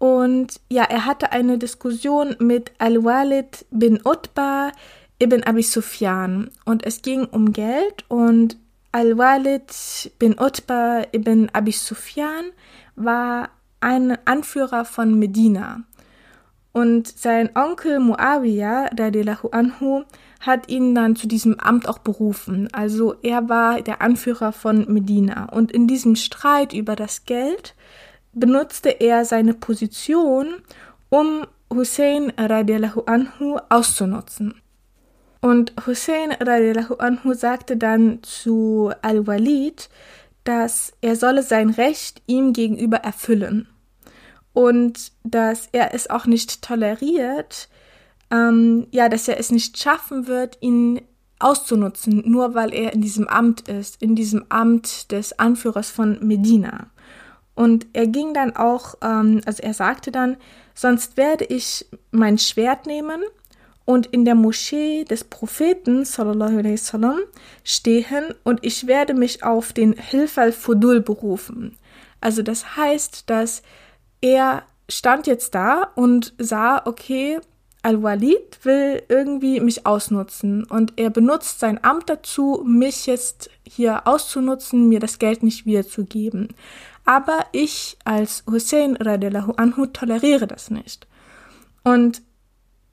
und 0.06 0.62
ja, 0.70 0.84
er 0.84 1.08
hatte 1.08 1.32
eine 1.32 1.58
Diskussion 1.58 2.36
mit 2.38 2.74
Al-Walid 2.78 3.66
bin 3.72 4.00
Utbah 4.06 4.72
ibn 5.20 5.42
Abi 5.42 5.64
Sufyan. 5.64 6.52
Und 6.64 6.86
es 6.86 7.02
ging 7.02 7.26
um 7.26 7.54
Geld 7.54 8.06
und 8.08 8.56
Al-Walid 8.92 10.12
bin 10.20 10.36
Utbah 10.40 11.08
ibn 11.12 11.50
Abi 11.54 11.72
Sufyan 11.72 12.52
war 12.96 13.50
ein 13.80 14.16
Anführer 14.26 14.86
von 14.86 15.18
Medina. 15.18 15.82
Und 16.72 17.08
sein 17.08 17.50
Onkel 17.56 18.00
Muawiyah, 18.00 18.92
radiallahu 18.96 19.48
anhu, 19.54 20.04
hat 20.40 20.70
ihn 20.70 20.94
dann 20.94 21.16
zu 21.16 21.28
diesem 21.28 21.60
Amt 21.60 21.90
auch 21.90 21.98
berufen. 21.98 22.70
Also 22.74 23.16
er 23.24 23.50
war 23.50 23.82
der 23.82 24.04
Anführer 24.04 24.52
von 24.52 24.86
Medina. 24.88 25.46
Und 25.46 25.72
in 25.72 25.88
diesem 25.88 26.16
Streit 26.16 26.74
über 26.74 26.96
das 26.96 27.26
Geld 27.26 27.74
benutzte 28.36 28.90
er 28.90 29.26
seine 29.26 29.56
Position, 29.56 30.62
um 31.10 31.48
Hussein 31.74 32.32
radiallahu 32.38 33.02
anhu 33.06 33.58
auszunutzen. 33.70 34.62
Und 35.42 35.74
Hussein 35.86 36.32
radiallahu 36.32 36.96
anhu 36.96 37.34
sagte 37.34 37.78
dann 37.78 38.22
zu 38.22 38.92
Al-Walid, 39.02 39.90
dass 40.44 40.94
er 41.02 41.16
solle 41.16 41.42
sein 41.42 41.70
Recht 41.72 42.22
ihm 42.28 42.54
gegenüber 42.54 42.98
erfüllen 42.98 43.68
und 44.54 45.12
dass 45.24 45.68
er 45.72 45.94
es 45.94 46.10
auch 46.10 46.26
nicht 46.26 46.62
toleriert, 46.62 47.68
ähm, 48.32 48.88
ja, 48.92 49.10
dass 49.10 49.28
er 49.28 49.40
es 49.40 49.52
nicht 49.52 49.78
schaffen 49.78 50.28
wird, 50.28 50.58
ihn 50.62 51.02
auszunutzen, 51.40 52.24
nur 52.26 52.56
weil 52.56 52.74
er 52.74 52.94
in 52.94 53.02
diesem 53.02 53.28
Amt 53.28 53.68
ist, 53.68 54.02
in 54.02 54.16
diesem 54.16 54.46
Amt 54.50 55.12
des 55.12 55.38
Anführers 55.38 55.90
von 55.90 56.26
Medina. 56.26 56.88
Und 57.56 57.88
er 57.94 58.08
ging 58.08 58.34
dann 58.34 58.56
auch, 58.56 58.96
ähm, 59.02 59.42
also 59.46 59.64
er 59.64 59.74
sagte 59.74 60.12
dann, 60.12 60.38
sonst 60.74 61.18
werde 61.18 61.46
ich 61.46 61.86
mein 62.12 62.38
Schwert 62.38 62.86
nehmen 62.86 63.24
und 63.86 64.08
in 64.08 64.26
der 64.26 64.36
Moschee 64.36 65.06
des 65.06 65.24
Propheten 65.24 66.06
sallallahu 66.06 66.58
alaihi 66.58 66.74
wasallam 66.74 67.20
stehen 67.64 68.34
und 68.44 68.66
ich 68.66 68.88
werde 68.88 69.14
mich 69.14 69.44
auf 69.44 69.74
den 69.74 69.94
Hilf 69.94 70.38
al-Fudul 70.38 71.02
berufen. 71.02 71.78
Also 72.20 72.42
das 72.42 72.76
heißt, 72.76 73.30
dass 73.30 73.62
er 74.22 74.64
stand 74.90 75.28
jetzt 75.28 75.56
da 75.56 75.92
und 75.96 76.34
sah, 76.38 76.82
okay, 76.86 77.40
Al-Walid 77.84 78.66
will 78.66 79.04
irgendwie 79.10 79.60
mich 79.60 79.86
ausnutzen 79.86 80.64
und 80.64 80.94
er 80.96 81.12
benutzt 81.12 81.60
sein 81.60 81.84
Amt 81.84 82.10
dazu, 82.10 82.64
mich 82.66 83.06
jetzt 83.06 83.52
hier 83.64 84.08
auszunutzen, 84.08 84.90
mir 84.90 85.00
das 85.00 85.20
Geld 85.20 85.44
nicht 85.44 85.68
wiederzugeben. 85.68 86.48
Aber 87.06 87.46
ich 87.52 87.98
als 88.04 88.44
Hussein 88.50 88.96
radiallahu 88.96 89.54
anhu 89.54 89.86
toleriere 89.86 90.48
das 90.48 90.72
nicht. 90.72 91.08
Und 91.84 92.24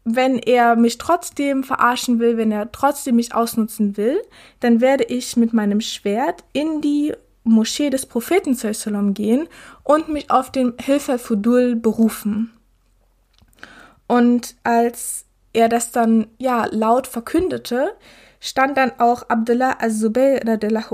wenn 0.04 0.38
er 0.38 0.76
mich 0.76 0.98
trotzdem 0.98 1.64
verarschen 1.64 2.18
will, 2.18 2.36
wenn 2.36 2.52
er 2.52 2.70
trotzdem 2.72 3.16
mich 3.16 3.34
ausnutzen 3.34 3.96
will, 3.96 4.20
dann 4.60 4.80
werde 4.80 5.04
ich 5.04 5.36
mit 5.36 5.52
meinem 5.52 5.80
Schwert 5.80 6.44
in 6.52 6.80
die 6.80 7.14
Moschee 7.44 7.90
des 7.90 8.06
Propheten 8.06 8.54
sallam 8.54 9.14
gehen 9.14 9.48
und 9.82 10.08
mich 10.08 10.30
auf 10.30 10.50
den 10.52 10.74
Hilfe 10.80 11.18
Fudul 11.18 11.76
berufen. 11.76 12.52
Und 14.06 14.56
als 14.62 15.24
er 15.52 15.68
das 15.68 15.92
dann 15.92 16.26
ja 16.38 16.66
laut 16.70 17.06
verkündete, 17.06 17.92
stand 18.40 18.76
dann 18.76 18.92
auch 18.98 19.28
Abdullah 19.28 19.76
az-Zubayr 19.80 20.42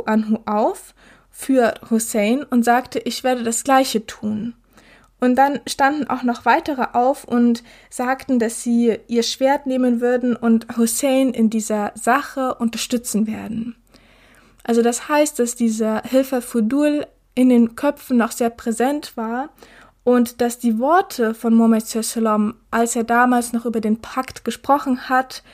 anhu 0.06 0.38
auf 0.46 0.94
für 1.38 1.74
Hussein 1.88 2.42
und 2.42 2.64
sagte, 2.64 2.98
ich 2.98 3.22
werde 3.22 3.44
das 3.44 3.62
gleiche 3.62 4.04
tun. 4.04 4.54
Und 5.20 5.36
dann 5.36 5.60
standen 5.68 6.10
auch 6.10 6.24
noch 6.24 6.44
weitere 6.44 6.88
auf 6.94 7.22
und 7.22 7.62
sagten, 7.90 8.40
dass 8.40 8.64
sie 8.64 8.98
ihr 9.06 9.22
Schwert 9.22 9.64
nehmen 9.64 10.00
würden 10.00 10.34
und 10.34 10.66
Hussein 10.76 11.30
in 11.30 11.48
dieser 11.48 11.92
Sache 11.94 12.56
unterstützen 12.56 13.28
werden. 13.28 13.76
Also 14.64 14.82
das 14.82 15.08
heißt, 15.08 15.38
dass 15.38 15.54
dieser 15.54 16.02
Hilfe 16.02 16.42
Fudul 16.42 17.06
in 17.36 17.50
den 17.50 17.76
Köpfen 17.76 18.16
noch 18.16 18.32
sehr 18.32 18.50
präsent 18.50 19.16
war 19.16 19.50
und 20.02 20.40
dass 20.40 20.58
die 20.58 20.80
Worte 20.80 21.34
von 21.34 21.54
Mohammed 21.54 21.86
Sallam, 21.86 22.54
als 22.72 22.96
er 22.96 23.04
damals 23.04 23.52
noch 23.52 23.64
über 23.64 23.80
den 23.80 24.00
Pakt 24.00 24.44
gesprochen 24.44 25.08
hat, 25.08 25.44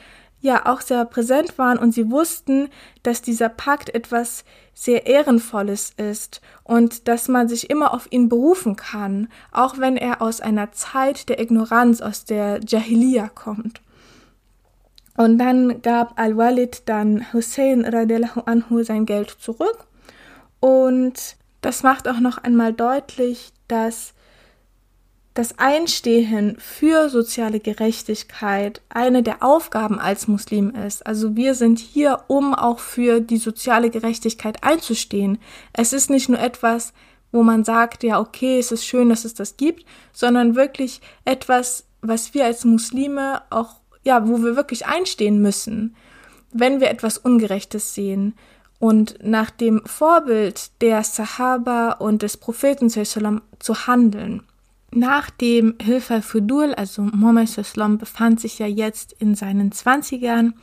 ja 0.45 0.65
auch 0.65 0.79
sehr 0.79 1.03
präsent 1.03 1.57
waren 1.57 1.77
und 1.77 1.93
sie 1.93 2.09
wussten, 2.09 2.69
dass 3.03 3.21
dieser 3.21 3.49
Pakt 3.49 3.93
etwas 3.93 4.45
sehr 4.73 5.05
Ehrenvolles 5.07 5.91
ist 5.97 6.41
und 6.63 7.07
dass 7.07 7.27
man 7.27 7.49
sich 7.49 7.69
immer 7.69 7.93
auf 7.93 8.07
ihn 8.11 8.29
berufen 8.29 8.75
kann, 8.75 9.27
auch 9.51 9.79
wenn 9.79 9.97
er 9.97 10.21
aus 10.21 10.39
einer 10.39 10.71
Zeit 10.71 11.27
der 11.27 11.39
Ignoranz, 11.39 12.01
aus 12.01 12.25
der 12.25 12.59
Jahiliya 12.65 13.29
kommt. 13.29 13.81
Und 15.17 15.37
dann 15.37 15.81
gab 15.81 16.19
Al-Walid 16.19 16.83
dann 16.85 17.31
Hussein 17.33 17.85
radiallahu 17.85 18.41
anhu 18.45 18.83
sein 18.83 19.05
Geld 19.05 19.29
zurück 19.29 19.87
und 20.59 21.37
das 21.61 21.83
macht 21.83 22.07
auch 22.07 22.19
noch 22.19 22.37
einmal 22.37 22.73
deutlich, 22.73 23.51
dass 23.67 24.14
das 25.35 25.59
Einstehen 25.59 26.55
für 26.59 27.09
soziale 27.09 27.59
Gerechtigkeit 27.59 28.81
eine 28.87 29.21
der 29.21 29.43
Aufgaben 29.43 29.99
als 29.99 30.29
Muslim 30.29 30.69
ist. 30.69 31.05
Also 31.05 31.35
wir 31.35 31.55
sind 31.55 31.77
hier, 31.77 32.21
um 32.27 32.55
auch 32.55 32.79
für 32.79 33.19
die 33.19 33.37
soziale 33.37 33.89
Gerechtigkeit 33.89 34.63
einzustehen. 34.63 35.37
Es 35.73 35.91
ist 35.91 36.09
nicht 36.09 36.29
nur 36.29 36.39
etwas, 36.39 36.93
wo 37.33 37.43
man 37.43 37.65
sagt, 37.65 38.03
ja, 38.03 38.17
okay, 38.17 38.59
es 38.59 38.71
ist 38.71 38.85
schön, 38.85 39.09
dass 39.09 39.25
es 39.25 39.33
das 39.33 39.57
gibt, 39.57 39.85
sondern 40.13 40.55
wirklich 40.55 41.01
etwas, 41.25 41.83
was 42.01 42.33
wir 42.33 42.45
als 42.45 42.63
Muslime 42.63 43.41
auch, 43.49 43.75
ja, 44.05 44.25
wo 44.29 44.41
wir 44.41 44.55
wirklich 44.55 44.85
einstehen 44.85 45.41
müssen, 45.41 45.97
wenn 46.53 46.79
wir 46.79 46.89
etwas 46.89 47.17
Ungerechtes 47.17 47.93
sehen. 47.93 48.35
Und 48.79 49.17
nach 49.21 49.49
dem 49.49 49.81
Vorbild 49.85 50.81
der 50.81 51.03
Sahaba 51.03 51.91
und 51.91 52.21
des 52.21 52.37
Propheten 52.37 52.89
zu 52.89 53.87
handeln. 53.87 54.43
Nach 54.97 55.29
dem 55.29 55.75
Hilfe 55.81 56.21
Fudul, 56.21 56.73
also 56.73 57.01
Mohammed 57.01 57.57
Islam 57.57 57.97
befand 57.97 58.39
sich 58.39 58.59
ja 58.59 58.65
jetzt 58.65 59.11
in 59.11 59.35
seinen 59.35 59.73
Zwanzigern 59.73 60.53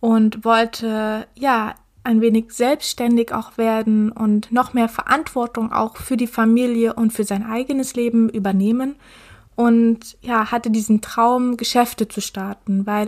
und 0.00 0.44
wollte 0.44 1.26
ja 1.34 1.74
ein 2.04 2.20
wenig 2.20 2.52
selbstständig 2.52 3.32
auch 3.32 3.56
werden 3.56 4.12
und 4.12 4.52
noch 4.52 4.74
mehr 4.74 4.90
Verantwortung 4.90 5.72
auch 5.72 5.96
für 5.96 6.18
die 6.18 6.26
Familie 6.26 6.92
und 6.92 7.14
für 7.14 7.24
sein 7.24 7.42
eigenes 7.42 7.94
Leben 7.94 8.28
übernehmen 8.28 8.96
und 9.56 10.18
ja, 10.20 10.50
hatte 10.50 10.70
diesen 10.70 11.00
Traum, 11.00 11.56
Geschäfte 11.56 12.06
zu 12.06 12.20
starten, 12.20 12.84
weil 12.84 13.06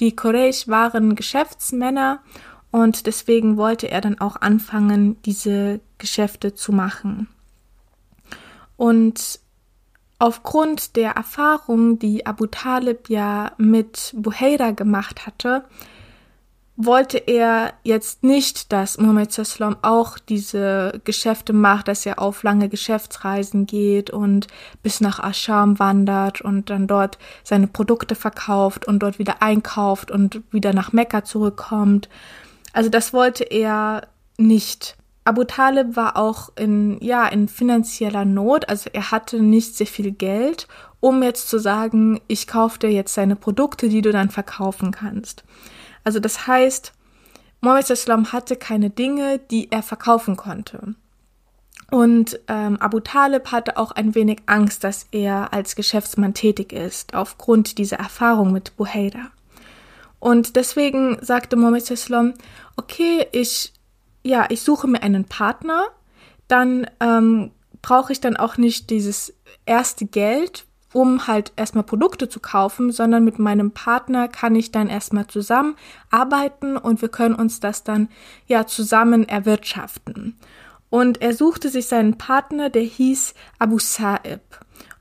die 0.00 0.16
Quraysh 0.16 0.68
waren 0.68 1.16
Geschäftsmänner 1.16 2.22
und 2.70 3.06
deswegen 3.06 3.58
wollte 3.58 3.90
er 3.90 4.00
dann 4.00 4.18
auch 4.20 4.36
anfangen, 4.36 5.20
diese 5.24 5.80
Geschäfte 5.98 6.54
zu 6.54 6.72
machen. 6.72 7.28
Und 8.78 9.43
Aufgrund 10.18 10.96
der 10.96 11.12
Erfahrung, 11.12 11.98
die 11.98 12.26
Abu 12.26 12.46
Talib 12.46 13.08
ja 13.08 13.52
mit 13.58 14.14
Buhaira 14.16 14.70
gemacht 14.70 15.26
hatte, 15.26 15.64
wollte 16.76 17.18
er 17.18 17.72
jetzt 17.84 18.24
nicht, 18.24 18.72
dass 18.72 18.98
Muhammad 18.98 19.32
Sallam 19.32 19.76
auch 19.82 20.18
diese 20.18 21.00
Geschäfte 21.04 21.52
macht, 21.52 21.86
dass 21.86 22.04
er 22.04 22.18
auf 22.18 22.42
lange 22.42 22.68
Geschäftsreisen 22.68 23.66
geht 23.66 24.10
und 24.10 24.48
bis 24.82 25.00
nach 25.00 25.20
Ascham 25.20 25.78
wandert 25.78 26.40
und 26.40 26.70
dann 26.70 26.88
dort 26.88 27.18
seine 27.44 27.68
Produkte 27.68 28.16
verkauft 28.16 28.86
und 28.86 29.00
dort 29.00 29.20
wieder 29.20 29.40
einkauft 29.40 30.10
und 30.10 30.42
wieder 30.50 30.72
nach 30.72 30.92
Mekka 30.92 31.24
zurückkommt. 31.24 32.08
Also 32.72 32.90
das 32.90 33.12
wollte 33.12 33.44
er 33.44 34.08
nicht. 34.36 34.96
Abu 35.24 35.44
Talib 35.44 35.96
war 35.96 36.16
auch 36.16 36.50
in, 36.56 36.98
ja, 37.02 37.26
in 37.26 37.48
finanzieller 37.48 38.24
Not, 38.26 38.68
also 38.68 38.90
er 38.92 39.10
hatte 39.10 39.40
nicht 39.40 39.74
sehr 39.76 39.86
viel 39.86 40.12
Geld, 40.12 40.68
um 41.00 41.22
jetzt 41.22 41.48
zu 41.48 41.58
sagen, 41.58 42.20
ich 42.28 42.46
kaufe 42.46 42.78
dir 42.78 42.90
jetzt 42.90 43.16
deine 43.16 43.36
Produkte, 43.36 43.88
die 43.88 44.02
du 44.02 44.12
dann 44.12 44.30
verkaufen 44.30 44.90
kannst. 44.90 45.44
Also 46.04 46.20
das 46.20 46.46
heißt, 46.46 46.92
Mohammed 47.60 47.88
Islam 47.88 48.32
hatte 48.32 48.56
keine 48.56 48.90
Dinge, 48.90 49.38
die 49.50 49.70
er 49.70 49.82
verkaufen 49.82 50.36
konnte. 50.36 50.94
Und 51.90 52.40
ähm, 52.48 52.76
Abu 52.80 53.00
Talib 53.00 53.52
hatte 53.52 53.76
auch 53.76 53.92
ein 53.92 54.14
wenig 54.14 54.40
Angst, 54.46 54.84
dass 54.84 55.06
er 55.10 55.52
als 55.52 55.76
Geschäftsmann 55.76 56.34
tätig 56.34 56.72
ist, 56.72 57.14
aufgrund 57.14 57.78
dieser 57.78 57.98
Erfahrung 57.98 58.52
mit 58.52 58.76
Buhaira. 58.76 59.30
Und 60.18 60.56
deswegen 60.56 61.18
sagte 61.20 61.56
Mohammed 61.56 61.90
Islam, 61.90 62.34
okay, 62.76 63.26
ich 63.32 63.73
ja, 64.24 64.46
ich 64.48 64.62
suche 64.62 64.88
mir 64.88 65.02
einen 65.02 65.26
Partner, 65.26 65.84
dann 66.48 66.86
ähm, 67.00 67.52
brauche 67.82 68.12
ich 68.12 68.20
dann 68.20 68.36
auch 68.36 68.56
nicht 68.56 68.90
dieses 68.90 69.34
erste 69.66 70.06
Geld, 70.06 70.66
um 70.92 71.26
halt 71.26 71.52
erstmal 71.56 71.84
Produkte 71.84 72.28
zu 72.28 72.40
kaufen, 72.40 72.92
sondern 72.92 73.24
mit 73.24 73.38
meinem 73.38 73.72
Partner 73.72 74.28
kann 74.28 74.54
ich 74.54 74.70
dann 74.72 74.88
erstmal 74.88 75.26
zusammen 75.26 75.76
arbeiten 76.10 76.76
und 76.76 77.02
wir 77.02 77.08
können 77.08 77.34
uns 77.34 77.60
das 77.60 77.82
dann 77.84 78.08
ja 78.46 78.66
zusammen 78.66 79.28
erwirtschaften. 79.28 80.38
Und 80.88 81.20
er 81.20 81.34
suchte 81.34 81.68
sich 81.68 81.88
seinen 81.88 82.16
Partner, 82.16 82.70
der 82.70 82.82
hieß 82.82 83.34
Abu 83.58 83.78
Sa'ib. 83.78 84.40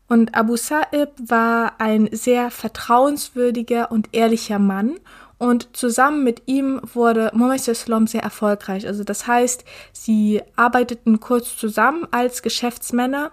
Und 0.07 0.35
Abu 0.35 0.55
Sa'ib 0.55 1.09
war 1.27 1.79
ein 1.79 2.09
sehr 2.11 2.49
vertrauenswürdiger 2.49 3.91
und 3.91 4.09
ehrlicher 4.11 4.59
Mann 4.59 4.95
und 5.43 5.75
zusammen 5.75 6.23
mit 6.23 6.43
ihm 6.45 6.79
wurde 6.93 7.29
Mohammed 7.33 7.67
Islam 7.67 8.07
sehr 8.07 8.23
erfolgreich. 8.23 8.87
Also 8.87 9.03
das 9.03 9.27
heißt, 9.27 9.65
sie 9.91 10.41
arbeiteten 10.55 11.19
kurz 11.19 11.57
zusammen 11.57 12.07
als 12.11 12.43
Geschäftsmänner 12.43 13.31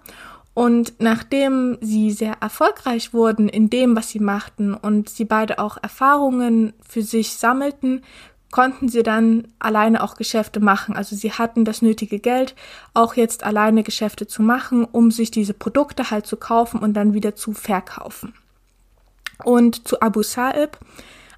und 0.53 0.95
nachdem 0.99 1.79
sie 1.81 2.11
sehr 2.11 2.35
erfolgreich 2.41 3.15
wurden 3.15 3.49
in 3.49 3.71
dem, 3.71 3.95
was 3.95 4.09
sie 4.09 4.19
machten 4.19 4.75
und 4.75 5.09
sie 5.09 5.25
beide 5.25 5.61
auch 5.61 5.79
Erfahrungen 5.81 6.73
für 6.85 7.03
sich 7.03 7.35
sammelten, 7.35 8.03
konnten 8.51 8.89
sie 8.89 9.05
dann 9.05 9.47
alleine 9.61 10.03
auch 10.03 10.17
Geschäfte 10.17 10.59
machen. 10.59 10.97
Also 10.97 11.15
sie 11.15 11.31
hatten 11.31 11.65
das 11.65 11.81
nötige 11.81 12.19
Geld, 12.19 12.57
auch 12.93 13.15
jetzt 13.15 13.45
alleine 13.45 13.85
Geschäfte 13.85 14.27
zu 14.27 14.43
machen, 14.43 14.85
um 14.85 15.13
sich 15.13 15.31
diese 15.31 15.55
Produkte 15.55 16.11
halt 16.11 16.27
zu 16.27 16.37
kaufen 16.37 16.81
und 16.81 16.95
dann 16.95 17.15
wieder 17.15 17.37
zu 17.37 17.53
verkaufen. 17.53 18.35
Und 19.45 19.87
zu 19.87 20.03
Abu 20.03 20.23
Sa'ib, 20.23 20.71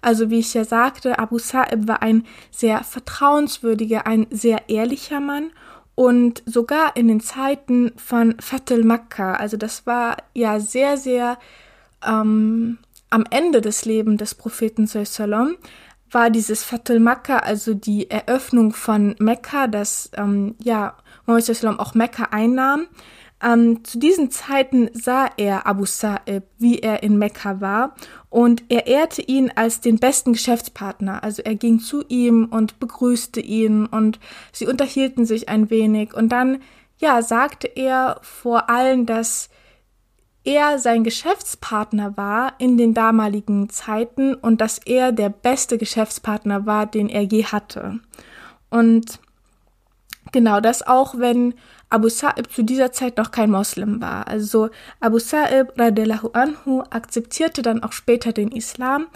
also 0.03 0.31
wie 0.31 0.41
ich 0.41 0.53
ja 0.55 0.65
sagte, 0.65 1.19
Abu 1.19 1.39
Sa'ib 1.39 1.89
war 1.89 2.03
ein 2.03 2.25
sehr 2.51 2.85
vertrauenswürdiger, 2.85 4.07
ein 4.07 4.27
sehr 4.31 4.69
ehrlicher 4.69 5.21
Mann 5.21 5.53
und 5.95 6.43
sogar 6.47 6.97
in 6.97 7.09
den 7.09 7.21
Zeiten 7.21 7.93
von 7.97 8.35
Fatul 8.41 8.85
Makkah, 8.85 9.35
also 9.35 9.57
das 9.57 9.87
war 9.87 10.17
ja 10.35 10.61
sehr, 10.61 10.97
sehr 10.97 11.39
ähm, 12.07 12.79
am 13.11 13.25
Ende 13.31 13.61
des 13.61 13.85
Lebens 13.85 14.19
des 14.19 14.35
Propheten 14.35 14.87
Sallam 14.87 15.57
war 16.11 16.31
dieses 16.31 16.63
Fatul 16.63 17.01
Makkah, 17.01 17.39
also 17.39 17.75
die 17.75 18.11
Eröffnung 18.11 18.73
von 18.73 19.15
Mekka, 19.19 19.67
dass 19.67 20.11
ähm, 20.17 20.55
ja 20.63 20.97
Mohammed 21.27 21.79
auch 21.79 21.95
Mekka 21.95 22.29
einnahm. 22.31 22.87
Ähm, 23.43 23.83
zu 23.85 23.99
diesen 23.99 24.31
Zeiten 24.31 24.91
sah 24.93 25.29
er 25.37 25.67
Abu 25.67 25.85
Sa'ib, 25.85 26.45
wie 26.59 26.79
er 26.79 27.03
in 27.03 27.19
Mekka 27.19 27.61
war, 27.61 27.95
und 28.33 28.65
er 28.71 28.87
ehrte 28.87 29.21
ihn 29.21 29.53
als 29.55 29.83
den 29.83 29.99
besten 29.99 30.33
Geschäftspartner. 30.33 31.23
Also 31.23 31.43
er 31.43 31.55
ging 31.55 31.81
zu 31.81 32.03
ihm 32.09 32.47
und 32.47 32.81
begrüßte 32.81 33.41
ihn 33.41 33.85
und 33.85 34.19
sie 34.53 34.67
unterhielten 34.67 35.27
sich 35.27 35.51
ein 35.51 35.69
wenig. 35.69 36.15
Und 36.15 36.31
dann, 36.31 36.63
ja, 36.97 37.21
sagte 37.21 37.67
er 37.67 38.21
vor 38.23 38.71
allen, 38.71 39.05
dass 39.05 39.51
er 40.45 40.79
sein 40.79 41.05
Geschäftspartner 41.05 42.17
war 42.17 42.55
in 42.57 42.79
den 42.79 42.95
damaligen 42.95 43.69
Zeiten 43.69 44.35
und 44.35 44.63
dass 44.63 44.79
er 44.79 45.13
der 45.13 45.29
beste 45.29 45.77
Geschäftspartner 45.77 46.65
war, 46.65 46.87
den 46.87 47.11
er 47.11 47.25
je 47.25 47.45
hatte. 47.45 48.01
Und 48.71 49.21
genau 50.33 50.61
das 50.61 50.81
auch, 50.81 51.19
wenn 51.19 51.53
Abu 51.93 52.09
Sa'ib 52.09 52.51
zu 52.51 52.63
dieser 52.63 52.93
Zeit 52.93 53.17
noch 53.19 53.31
kein 53.31 53.51
Moslem 53.51 54.01
war. 54.01 54.27
Also 54.29 54.71
Abu 55.01 55.19
Sa'ib 55.19 55.79
radiallahu 55.79 56.31
anhu 56.33 56.83
akzeptierte 56.91 57.63
dann 57.63 57.83
auch 57.83 57.93
später 57.93 58.33
den 58.33 58.51
Islam. 58.51 59.07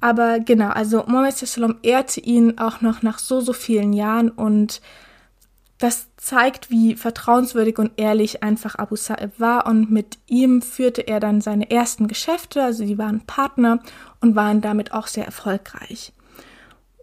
Aber 0.00 0.40
genau, 0.40 0.70
also 0.70 1.04
Muhammad 1.06 1.36
sallam 1.36 1.76
ehrte 1.82 2.20
ihn 2.20 2.58
auch 2.58 2.80
noch 2.80 3.02
nach 3.02 3.18
so, 3.18 3.40
so 3.40 3.52
vielen 3.52 3.92
Jahren 3.92 4.30
und 4.30 4.80
das 5.78 6.06
zeigt, 6.16 6.70
wie 6.70 6.94
vertrauenswürdig 6.94 7.78
und 7.78 7.92
ehrlich 7.96 8.42
einfach 8.42 8.76
Abu 8.76 8.94
Sa'ib 8.94 9.32
war 9.38 9.66
und 9.66 9.90
mit 9.90 10.18
ihm 10.26 10.62
führte 10.62 11.02
er 11.02 11.20
dann 11.20 11.40
seine 11.40 11.70
ersten 11.70 12.08
Geschäfte, 12.08 12.62
also 12.62 12.84
die 12.84 12.98
waren 12.98 13.26
Partner 13.26 13.80
und 14.20 14.36
waren 14.36 14.60
damit 14.60 14.92
auch 14.92 15.08
sehr 15.08 15.26
erfolgreich. 15.26 16.12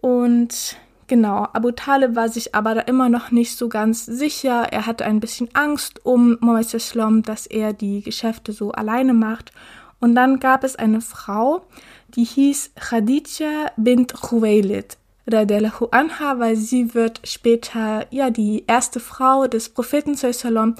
Und 0.00 0.76
genau, 1.10 1.48
Abu 1.52 1.72
Talib 1.72 2.14
war 2.14 2.30
sich 2.30 2.54
aber 2.54 2.74
da 2.74 2.80
immer 2.82 3.10
noch 3.10 3.32
nicht 3.32 3.58
so 3.58 3.68
ganz 3.68 4.06
sicher. 4.06 4.68
Er 4.70 4.86
hatte 4.86 5.04
ein 5.04 5.20
bisschen 5.20 5.50
Angst 5.54 6.06
um 6.06 6.38
Muhammad 6.40 6.72
Islam, 6.72 7.22
dass 7.22 7.46
er 7.46 7.74
die 7.74 8.00
Geschäfte 8.00 8.52
so 8.52 8.70
alleine 8.70 9.12
macht. 9.12 9.52
Und 9.98 10.14
dann 10.14 10.40
gab 10.40 10.64
es 10.64 10.76
eine 10.76 11.00
Frau, 11.02 11.66
die 12.14 12.24
hieß 12.24 12.70
Khadija 12.76 13.72
bint 13.76 14.14
Khuwailid 14.14 14.96
radiallahu 15.30 15.88
anha, 15.90 16.38
weil 16.38 16.56
sie 16.56 16.94
wird 16.94 17.20
später 17.24 18.06
ja 18.10 18.30
die 18.30 18.64
erste 18.66 19.00
Frau 19.00 19.46
des 19.46 19.68
Propheten 19.68 20.14
sallam 20.14 20.76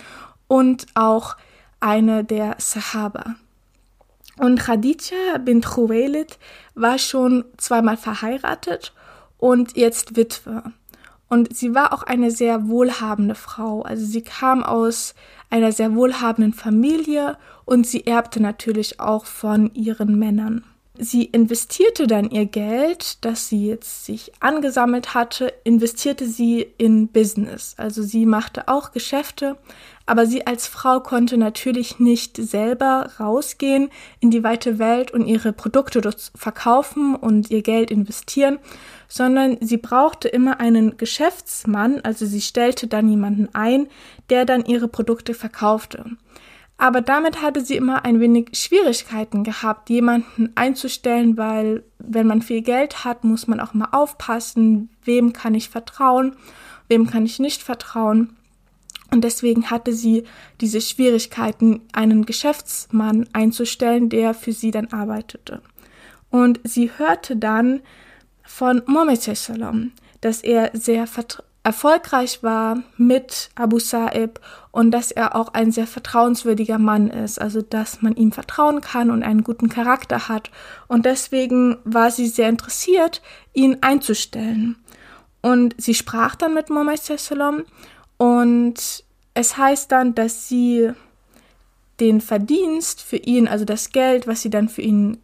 und 0.48 0.86
auch 0.94 1.36
eine 1.80 2.24
der 2.24 2.54
Sahaba. 2.58 3.34
Und 4.38 4.60
Khadija 4.60 5.38
bint 5.44 5.66
Khuwailid 5.66 6.38
war 6.74 6.98
schon 6.98 7.44
zweimal 7.58 7.96
verheiratet 7.96 8.92
und 9.40 9.76
jetzt 9.76 10.16
Witwe. 10.16 10.62
Und 11.28 11.56
sie 11.56 11.74
war 11.74 11.92
auch 11.92 12.02
eine 12.02 12.30
sehr 12.30 12.68
wohlhabende 12.68 13.34
Frau. 13.34 13.82
Also 13.82 14.04
sie 14.04 14.22
kam 14.22 14.62
aus 14.62 15.14
einer 15.48 15.72
sehr 15.72 15.94
wohlhabenden 15.94 16.52
Familie 16.52 17.36
und 17.64 17.86
sie 17.86 18.06
erbte 18.06 18.42
natürlich 18.42 19.00
auch 19.00 19.26
von 19.26 19.72
ihren 19.74 20.18
Männern. 20.18 20.64
Sie 20.98 21.24
investierte 21.24 22.06
dann 22.06 22.30
ihr 22.30 22.44
Geld, 22.44 23.24
das 23.24 23.48
sie 23.48 23.68
jetzt 23.68 24.04
sich 24.04 24.32
angesammelt 24.40 25.14
hatte, 25.14 25.52
investierte 25.64 26.26
sie 26.26 26.66
in 26.76 27.08
Business. 27.08 27.74
Also 27.78 28.02
sie 28.02 28.26
machte 28.26 28.68
auch 28.68 28.92
Geschäfte, 28.92 29.56
aber 30.10 30.26
sie 30.26 30.44
als 30.44 30.66
Frau 30.66 30.98
konnte 30.98 31.38
natürlich 31.38 32.00
nicht 32.00 32.36
selber 32.36 33.12
rausgehen 33.20 33.90
in 34.18 34.32
die 34.32 34.42
weite 34.42 34.80
Welt 34.80 35.12
und 35.12 35.24
ihre 35.24 35.52
Produkte 35.52 36.00
verkaufen 36.34 37.14
und 37.14 37.48
ihr 37.52 37.62
Geld 37.62 37.92
investieren, 37.92 38.58
sondern 39.06 39.58
sie 39.60 39.76
brauchte 39.76 40.26
immer 40.26 40.58
einen 40.58 40.96
Geschäftsmann, 40.96 42.00
also 42.00 42.26
sie 42.26 42.40
stellte 42.40 42.88
dann 42.88 43.08
jemanden 43.08 43.50
ein, 43.52 43.86
der 44.30 44.44
dann 44.44 44.64
ihre 44.64 44.88
Produkte 44.88 45.32
verkaufte. 45.32 46.04
Aber 46.76 47.02
damit 47.02 47.40
hatte 47.40 47.60
sie 47.60 47.76
immer 47.76 48.04
ein 48.04 48.18
wenig 48.18 48.48
Schwierigkeiten 48.54 49.44
gehabt, 49.44 49.90
jemanden 49.90 50.50
einzustellen, 50.56 51.36
weil 51.36 51.84
wenn 52.00 52.26
man 52.26 52.42
viel 52.42 52.62
Geld 52.62 53.04
hat, 53.04 53.22
muss 53.22 53.46
man 53.46 53.60
auch 53.60 53.74
mal 53.74 53.90
aufpassen, 53.92 54.90
wem 55.04 55.32
kann 55.32 55.54
ich 55.54 55.68
vertrauen, 55.68 56.34
wem 56.88 57.08
kann 57.08 57.24
ich 57.24 57.38
nicht 57.38 57.62
vertrauen. 57.62 58.36
Und 59.12 59.22
deswegen 59.22 59.70
hatte 59.70 59.92
sie 59.92 60.24
diese 60.60 60.80
Schwierigkeiten, 60.80 61.82
einen 61.92 62.26
Geschäftsmann 62.26 63.28
einzustellen, 63.32 64.08
der 64.08 64.34
für 64.34 64.52
sie 64.52 64.70
dann 64.70 64.88
arbeitete. 64.92 65.62
Und 66.30 66.60
sie 66.64 66.90
hörte 66.96 67.36
dann 67.36 67.80
von 68.42 68.82
Mohammed 68.86 69.20
dass 70.20 70.42
er 70.42 70.70
sehr 70.74 71.06
erfolgreich 71.62 72.42
war 72.42 72.82
mit 72.96 73.50
Abu 73.54 73.78
Sa'ib 73.78 74.40
und 74.70 74.90
dass 74.92 75.10
er 75.10 75.36
auch 75.36 75.52
ein 75.54 75.72
sehr 75.72 75.86
vertrauenswürdiger 75.86 76.78
Mann 76.78 77.10
ist, 77.10 77.40
also 77.40 77.62
dass 77.62 78.02
man 78.02 78.16
ihm 78.16 78.32
vertrauen 78.32 78.80
kann 78.80 79.10
und 79.10 79.22
einen 79.22 79.44
guten 79.44 79.68
Charakter 79.68 80.28
hat. 80.28 80.50
Und 80.88 81.04
deswegen 81.04 81.78
war 81.84 82.10
sie 82.10 82.28
sehr 82.28 82.48
interessiert, 82.48 83.22
ihn 83.52 83.78
einzustellen. 83.82 84.76
Und 85.42 85.74
sie 85.78 85.94
sprach 85.94 86.34
dann 86.34 86.54
mit 86.54 86.70
Muhammad 86.70 87.00
Sallam 87.00 87.64
und 88.20 88.74
es 89.32 89.56
heißt 89.56 89.90
dann, 89.90 90.14
dass 90.14 90.46
sie 90.46 90.92
den 92.00 92.20
Verdienst 92.20 93.00
für 93.00 93.16
ihn, 93.16 93.48
also 93.48 93.64
das 93.64 93.92
Geld, 93.92 94.26
was 94.26 94.42
sie 94.42 94.50
dann 94.50 94.68
für 94.68 94.82
ihn 94.82 95.16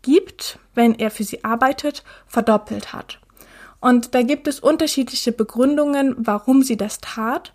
gibt, 0.00 0.58
wenn 0.74 0.94
er 0.94 1.10
für 1.10 1.24
sie 1.24 1.44
arbeitet, 1.44 2.02
verdoppelt 2.26 2.94
hat. 2.94 3.18
Und 3.80 4.14
da 4.14 4.22
gibt 4.22 4.48
es 4.48 4.60
unterschiedliche 4.60 5.32
Begründungen, 5.32 6.14
warum 6.16 6.62
sie 6.62 6.78
das 6.78 7.02
tat. 7.02 7.52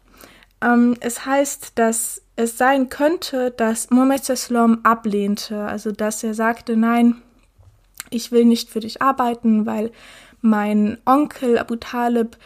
Ähm, 0.62 0.96
es 1.00 1.26
heißt, 1.26 1.72
dass 1.74 2.22
es 2.36 2.60
sein 2.60 2.90
könnte, 2.90 3.50
dass 3.50 3.90
Mohammed 3.90 4.26
Sallam 4.26 4.82
ablehnte, 4.84 5.60
also 5.60 5.92
dass 5.92 6.24
er 6.24 6.36
sagte, 6.36 6.78
nein, 6.78 7.16
ich 8.12 8.32
will 8.32 8.46
nicht 8.46 8.70
für 8.70 8.82
dich 8.82 9.02
arbeiten, 9.02 9.66
weil 9.66 9.92
mein 10.42 11.00
Onkel 11.04 11.58
Abu 11.58 11.78
Talib, 11.78 12.38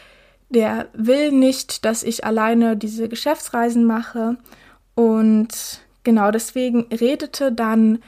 der 0.51 0.87
will 0.93 1.31
nicht, 1.31 1.85
dass 1.85 2.03
ich 2.03 2.25
alleine 2.25 2.77
diese 2.77 3.09
Geschäftsreisen 3.09 3.85
mache. 3.85 4.37
Und 4.95 5.81
genau 6.03 6.31
deswegen 6.31 6.81
redete 6.91 7.51
dann 7.51 7.99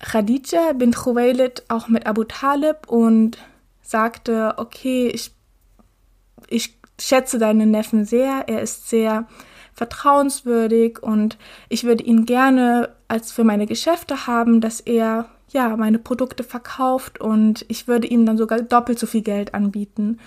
Khadija 0.00 0.72
bin 0.72 0.92
Khuwailid 0.92 1.64
auch 1.68 1.88
mit 1.88 2.06
Abu 2.06 2.24
Talib 2.24 2.88
und 2.88 3.38
sagte, 3.82 4.54
okay, 4.58 5.08
ich, 5.08 5.32
ich 6.48 6.78
schätze 7.00 7.38
deinen 7.38 7.70
Neffen 7.70 8.04
sehr, 8.04 8.44
er 8.46 8.62
ist 8.62 8.88
sehr 8.88 9.26
vertrauenswürdig 9.72 11.02
und 11.02 11.36
ich 11.68 11.84
würde 11.84 12.04
ihn 12.04 12.24
gerne 12.24 12.94
als 13.08 13.32
für 13.32 13.44
meine 13.44 13.66
Geschäfte 13.66 14.26
haben, 14.26 14.60
dass 14.60 14.80
er 14.80 15.28
ja 15.52 15.76
meine 15.76 15.98
Produkte 15.98 16.44
verkauft 16.44 17.20
und 17.20 17.64
ich 17.68 17.86
würde 17.86 18.06
ihm 18.06 18.26
dann 18.26 18.38
sogar 18.38 18.62
doppelt 18.62 18.98
so 18.98 19.06
viel 19.06 19.22
Geld 19.22 19.54
anbieten. 19.54 20.18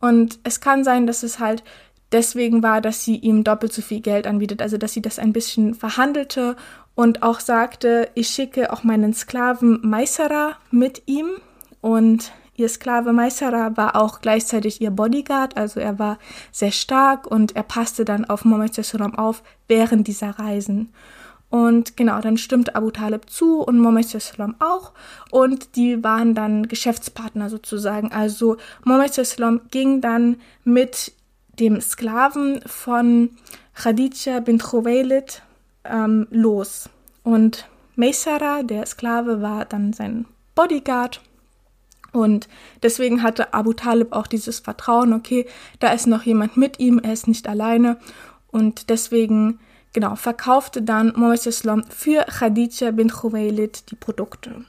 Und 0.00 0.38
es 0.44 0.60
kann 0.60 0.84
sein, 0.84 1.06
dass 1.06 1.22
es 1.22 1.38
halt 1.38 1.64
deswegen 2.12 2.62
war, 2.62 2.80
dass 2.80 3.04
sie 3.04 3.16
ihm 3.16 3.44
doppelt 3.44 3.72
so 3.72 3.82
viel 3.82 4.00
Geld 4.00 4.26
anbietet, 4.26 4.62
also 4.62 4.78
dass 4.78 4.92
sie 4.92 5.02
das 5.02 5.18
ein 5.18 5.32
bisschen 5.32 5.74
verhandelte 5.74 6.56
und 6.94 7.22
auch 7.22 7.40
sagte, 7.40 8.08
ich 8.14 8.28
schicke 8.28 8.72
auch 8.72 8.82
meinen 8.82 9.14
Sklaven 9.14 9.80
Maisara 9.82 10.56
mit 10.70 11.02
ihm 11.06 11.28
und 11.80 12.32
Ihr 12.58 12.68
Sklave 12.68 13.12
Maisara 13.12 13.76
war 13.76 13.94
auch 13.94 14.20
gleichzeitig 14.20 14.80
ihr 14.80 14.90
Bodyguard, 14.90 15.56
also 15.56 15.78
er 15.78 16.00
war 16.00 16.18
sehr 16.50 16.72
stark 16.72 17.24
und 17.24 17.54
er 17.54 17.62
passte 17.62 18.04
dann 18.04 18.24
auf 18.24 18.42
Sallam 18.82 19.14
auf 19.14 19.44
während 19.68 20.08
dieser 20.08 20.30
Reisen. 20.40 20.92
Und 21.50 21.96
genau, 21.96 22.20
dann 22.20 22.36
stimmte 22.36 22.74
Abu 22.74 22.90
Talib 22.90 23.30
zu 23.30 23.60
und 23.62 23.78
Mohammed 23.78 24.08
Sallam 24.08 24.56
auch. 24.58 24.92
Und 25.30 25.76
die 25.76 26.04
waren 26.04 26.34
dann 26.34 26.68
Geschäftspartner 26.68 27.48
sozusagen. 27.48 28.12
Also 28.12 28.58
Mohammed 28.84 29.14
Sallam 29.14 29.62
ging 29.70 30.00
dann 30.00 30.36
mit 30.64 31.12
dem 31.58 31.80
Sklaven 31.80 32.60
von 32.66 33.30
Khadija 33.74 34.40
bin 34.40 34.58
Khuwailid 34.58 35.42
ähm, 35.84 36.26
los. 36.30 36.90
Und 37.22 37.66
Maisara, 37.96 38.62
der 38.62 38.86
Sklave, 38.86 39.40
war 39.42 39.64
dann 39.64 39.92
sein 39.92 40.26
Bodyguard 40.54 41.20
und 42.12 42.48
deswegen 42.82 43.22
hatte 43.22 43.52
Abu 43.52 43.72
Talib 43.74 44.12
auch 44.12 44.26
dieses 44.26 44.60
Vertrauen, 44.60 45.12
okay, 45.12 45.46
da 45.78 45.92
ist 45.92 46.06
noch 46.06 46.22
jemand 46.22 46.56
mit 46.56 46.80
ihm, 46.80 46.98
er 46.98 47.12
ist 47.12 47.28
nicht 47.28 47.48
alleine. 47.48 47.98
Und 48.50 48.88
deswegen, 48.88 49.60
genau, 49.92 50.16
verkaufte 50.16 50.82
dann 50.82 51.12
Mohammed 51.16 51.46
Islam 51.46 51.84
für 51.88 52.24
Khadija 52.24 52.90
bin 52.90 53.08
Khuwailid 53.08 53.90
die 53.90 53.96
Produkte. 53.96 54.64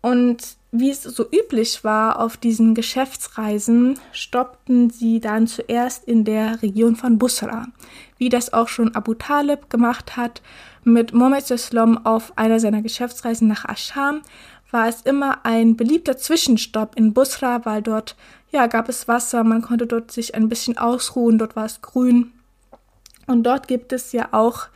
Und 0.00 0.56
wie 0.70 0.90
es 0.90 1.02
so 1.02 1.24
üblich 1.30 1.84
war 1.84 2.20
auf 2.20 2.36
diesen 2.36 2.74
Geschäftsreisen, 2.74 3.98
stoppten 4.12 4.90
sie 4.90 5.20
dann 5.20 5.46
zuerst 5.46 6.04
in 6.04 6.24
der 6.24 6.60
Region 6.62 6.96
von 6.96 7.16
Busra, 7.16 7.68
wie 8.18 8.28
das 8.28 8.52
auch 8.52 8.68
schon 8.68 8.94
Abu 8.94 9.14
Talib 9.14 9.70
gemacht 9.70 10.16
hat 10.16 10.42
mit 10.82 11.14
Mohammed 11.14 11.50
Islam 11.50 12.04
auf 12.04 12.36
einer 12.36 12.60
seiner 12.60 12.82
Geschäftsreisen 12.82 13.48
nach 13.48 13.64
Ascham, 13.64 14.22
war 14.70 14.88
es 14.88 15.02
immer 15.02 15.46
ein 15.46 15.76
beliebter 15.76 16.18
Zwischenstopp 16.18 16.96
in 16.96 17.14
Busra, 17.14 17.64
weil 17.64 17.80
dort 17.80 18.16
ja 18.50 18.66
gab 18.66 18.88
es 18.88 19.08
Wasser, 19.08 19.44
man 19.44 19.62
konnte 19.62 19.86
dort 19.86 20.10
sich 20.10 20.34
ein 20.34 20.48
bisschen 20.48 20.76
ausruhen, 20.76 21.38
dort 21.38 21.56
war 21.56 21.64
es 21.64 21.80
grün. 21.80 22.32
Und 23.26 23.44
dort 23.44 23.68
gibt 23.68 23.92
es 23.92 24.12
ja 24.12 24.28
auch 24.32 24.68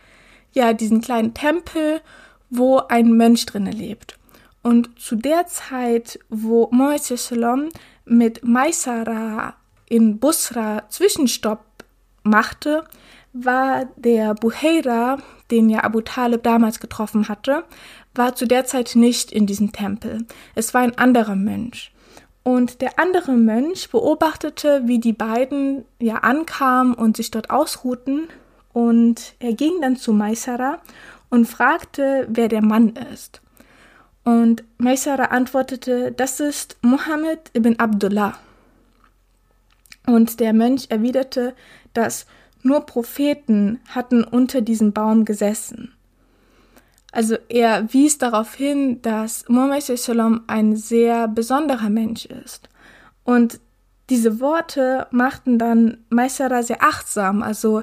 ja 0.52 0.72
diesen 0.72 1.00
kleinen 1.00 1.34
Tempel, 1.34 2.00
wo 2.50 2.78
ein 2.78 3.12
Mönch 3.12 3.46
drinne 3.46 3.70
lebt. 3.70 4.18
Und 4.62 4.98
zu 5.00 5.16
der 5.16 5.46
Zeit, 5.46 6.18
wo 6.28 6.68
Moise 6.72 7.16
mit 8.04 8.44
Maisara 8.44 9.54
in 9.88 10.18
Busra 10.18 10.88
Zwischenstopp 10.88 11.64
machte, 12.22 12.84
war 13.32 13.87
der 13.96 14.34
Buheira, 14.34 15.18
den 15.50 15.70
ja 15.70 15.84
Abu 15.84 16.00
Talib 16.00 16.42
damals 16.42 16.80
getroffen 16.80 17.28
hatte, 17.28 17.64
war 18.14 18.34
zu 18.34 18.46
der 18.46 18.64
Zeit 18.64 18.96
nicht 18.96 19.32
in 19.32 19.46
diesem 19.46 19.72
Tempel. 19.72 20.26
Es 20.54 20.74
war 20.74 20.82
ein 20.82 20.98
anderer 20.98 21.37
Mönch. 21.37 21.92
Und 22.42 22.81
der 22.81 22.98
andere 22.98 23.33
Mönch 23.33 23.90
beobachtete, 23.90 24.83
wie 24.87 24.98
die 24.98 25.12
beiden 25.12 25.85
ja 26.01 26.16
ankamen 26.16 26.94
und 26.94 27.16
sich 27.16 27.31
dort 27.31 27.51
ausruhten. 27.51 28.29
Und 28.72 29.35
er 29.38 29.53
ging 29.53 29.81
dann 29.81 29.96
zu 29.96 30.12
Maisara 30.12 30.79
und 31.31 31.46
fragte, 31.46 32.27
wer 32.31 32.48
der 32.48 32.62
Mann 32.62 32.94
ist. 33.12 33.42
Und 34.24 34.64
Maisara 34.79 35.27
antwortete, 35.27 36.12
das 36.12 36.40
ist 36.40 36.77
Muhammad 36.83 37.51
ibn 37.55 37.79
Abdullah. 37.79 38.38
Und 40.07 40.40
der 40.40 40.53
Mönch 40.53 40.87
erwiderte, 40.90 41.55
dass 41.92 42.27
nur 42.62 42.87
Propheten 42.87 43.81
hatten 43.88 44.24
unter 44.24 44.61
diesem 44.61 44.92
Baum 44.92 45.24
gesessen. 45.24 45.94
Also 47.18 47.35
er 47.48 47.92
wies 47.92 48.18
darauf 48.18 48.54
hin, 48.54 49.02
dass 49.02 49.44
Muhammad 49.48 49.83
Shalom 49.83 50.42
ein 50.46 50.76
sehr 50.76 51.26
besonderer 51.26 51.90
Mensch 51.90 52.26
ist. 52.26 52.68
Und 53.24 53.59
diese 54.09 54.38
Worte 54.38 55.09
machten 55.11 55.59
dann 55.59 55.98
Maisara 56.11 56.62
sehr 56.62 56.81
achtsam. 56.81 57.42
Also 57.42 57.83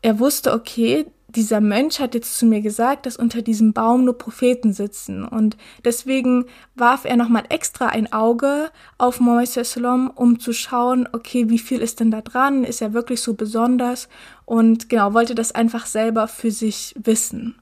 er 0.00 0.20
wusste, 0.20 0.52
okay, 0.52 1.06
dieser 1.26 1.60
Mönch 1.60 1.98
hat 1.98 2.14
jetzt 2.14 2.38
zu 2.38 2.46
mir 2.46 2.60
gesagt, 2.60 3.06
dass 3.06 3.16
unter 3.16 3.42
diesem 3.42 3.72
Baum 3.72 4.04
nur 4.04 4.16
Propheten 4.16 4.72
sitzen. 4.72 5.24
Und 5.24 5.56
deswegen 5.84 6.44
warf 6.76 7.04
er 7.04 7.16
nochmal 7.16 7.42
extra 7.48 7.88
ein 7.88 8.12
Auge 8.12 8.70
auf 8.96 9.18
Mohammed 9.18 10.12
um 10.14 10.38
zu 10.38 10.52
schauen, 10.52 11.08
okay, 11.10 11.48
wie 11.48 11.58
viel 11.58 11.80
ist 11.80 11.98
denn 11.98 12.12
da 12.12 12.20
dran? 12.20 12.62
Ist 12.62 12.80
er 12.80 12.92
wirklich 12.92 13.22
so 13.22 13.34
besonders? 13.34 14.08
Und 14.44 14.88
genau, 14.88 15.14
wollte 15.14 15.34
das 15.34 15.50
einfach 15.50 15.86
selber 15.86 16.28
für 16.28 16.52
sich 16.52 16.94
wissen. 16.96 17.56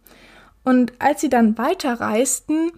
Und 0.64 0.92
als 0.98 1.20
sie 1.20 1.28
dann 1.28 1.56
weiterreisten, 1.58 2.72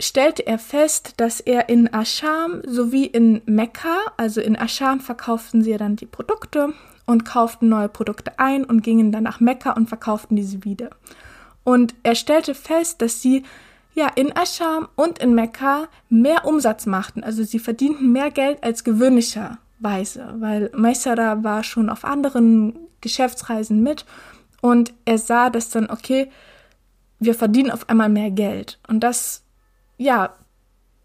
stellte 0.00 0.46
er 0.46 0.58
fest, 0.58 1.14
dass 1.16 1.40
er 1.40 1.68
in 1.68 1.92
Ascham 1.92 2.62
sowie 2.66 3.04
in 3.04 3.42
Mekka, 3.46 3.96
also 4.16 4.40
in 4.40 4.56
Ascham 4.56 5.00
verkauften 5.00 5.62
sie 5.62 5.76
dann 5.76 5.96
die 5.96 6.06
Produkte 6.06 6.72
und 7.06 7.24
kauften 7.24 7.68
neue 7.68 7.88
Produkte 7.88 8.38
ein 8.38 8.64
und 8.64 8.82
gingen 8.82 9.12
dann 9.12 9.24
nach 9.24 9.40
Mekka 9.40 9.72
und 9.72 9.88
verkauften 9.88 10.36
diese 10.36 10.64
wieder. 10.64 10.90
Und 11.64 11.94
er 12.02 12.14
stellte 12.14 12.54
fest, 12.54 13.02
dass 13.02 13.20
sie 13.20 13.42
ja 13.94 14.08
in 14.14 14.34
Ascham 14.36 14.88
und 14.94 15.18
in 15.18 15.34
Mekka 15.34 15.88
mehr 16.08 16.44
Umsatz 16.44 16.86
machten, 16.86 17.24
also 17.24 17.42
sie 17.42 17.58
verdienten 17.58 18.12
mehr 18.12 18.30
Geld 18.30 18.62
als 18.62 18.84
gewöhnlicherweise, 18.84 20.34
weil 20.38 20.70
Maisara 20.74 21.42
war 21.42 21.64
schon 21.64 21.90
auf 21.90 22.04
anderen 22.04 22.78
Geschäftsreisen 23.00 23.82
mit 23.82 24.06
und 24.60 24.92
er 25.04 25.18
sah 25.18 25.50
das 25.50 25.70
dann, 25.70 25.90
okay, 25.90 26.30
wir 27.18 27.34
verdienen 27.34 27.70
auf 27.70 27.88
einmal 27.88 28.08
mehr 28.08 28.30
Geld. 28.30 28.78
Und 28.88 29.00
das, 29.00 29.42
ja, 29.96 30.34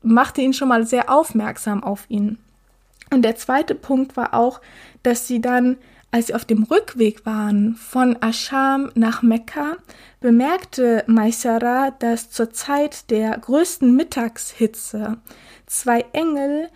machte 0.02 0.42
ihn 0.42 0.54
schon 0.54 0.68
mal 0.68 0.86
sehr 0.86 1.10
aufmerksam 1.10 1.84
auf 1.84 2.06
ihn. 2.10 2.38
Und 3.12 3.24
der 3.24 3.36
zweite 3.36 3.76
Punkt 3.76 4.18
war 4.18 4.34
auch, 4.34 4.62
dass 5.04 5.28
sie 5.28 5.42
dann 5.42 5.78
als 6.14 6.28
sie 6.28 6.36
auf 6.36 6.46
dem 6.46 6.62
Rückweg 6.62 7.26
waren 7.26 7.76
von 7.76 8.16
Ascham 8.22 8.92
nach 8.94 9.24
Mekka, 9.24 9.78
bemerkte 10.20 11.04
Maisara, 11.08 11.90
dass 11.90 12.30
zur 12.30 12.52
Zeit 12.52 13.10
der 13.10 13.36
größten 13.36 13.96
Mittagshitze 13.96 15.18
zwei 15.66 16.06
Engel 16.14 16.70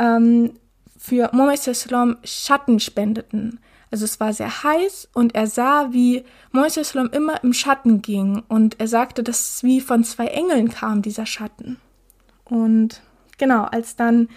ähm, 0.00 0.54
für 0.98 1.30
Mohammed 1.32 2.18
Schatten 2.24 2.80
spendeten. 2.80 3.60
Also 3.90 4.04
es 4.04 4.20
war 4.20 4.32
sehr 4.32 4.62
heiß 4.62 5.08
und 5.14 5.34
er 5.34 5.46
sah, 5.46 5.88
wie 5.92 6.24
Mohammed 6.52 6.94
immer 7.12 7.42
im 7.42 7.52
Schatten 7.52 8.02
ging 8.02 8.42
und 8.48 8.78
er 8.78 8.86
sagte, 8.86 9.22
dass 9.22 9.56
es 9.56 9.62
wie 9.64 9.80
von 9.80 10.04
zwei 10.04 10.26
Engeln 10.26 10.70
kam, 10.70 11.02
dieser 11.02 11.26
Schatten. 11.26 11.78
Und 12.44 13.02
genau, 13.38 13.64
als 13.64 13.96
dann 13.96 14.28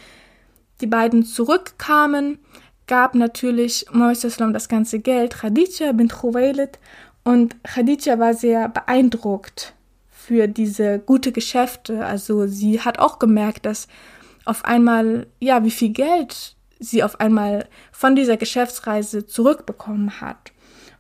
die 0.82 0.88
beiden 0.88 1.24
zurückkamen, 1.24 2.40
gab 2.88 3.16
natürlich 3.16 3.86
Mohammed 3.92 4.56
das 4.56 4.68
ganze 4.68 5.00
Geld 5.00 5.36
Khadija 5.36 5.92
bin 5.94 6.10
Khuwailid 6.10 6.80
und 7.24 7.64
Khadija 7.64 8.20
war 8.20 8.34
sehr 8.34 8.70
beeindruckt 8.70 9.74
für 10.10 10.48
diese 10.48 11.00
gute 11.00 11.32
Geschäfte. 11.32 12.06
Also 12.06 12.48
sie 12.48 12.82
hat 12.82 13.00
auch 13.00 13.20
gemerkt, 13.20 13.66
dass 13.66 13.88
auf 14.46 14.66
einmal, 14.66 15.28
ja, 15.40 15.64
wie 15.64 15.72
viel 15.72 15.90
Geld 15.90 16.56
sie 16.84 17.04
auf 17.04 17.20
einmal 17.20 17.68
von 17.92 18.16
dieser 18.16 18.38
Geschäftsreise 18.38 19.26
zurückbekommen 19.26 20.22
hat. 20.22 20.52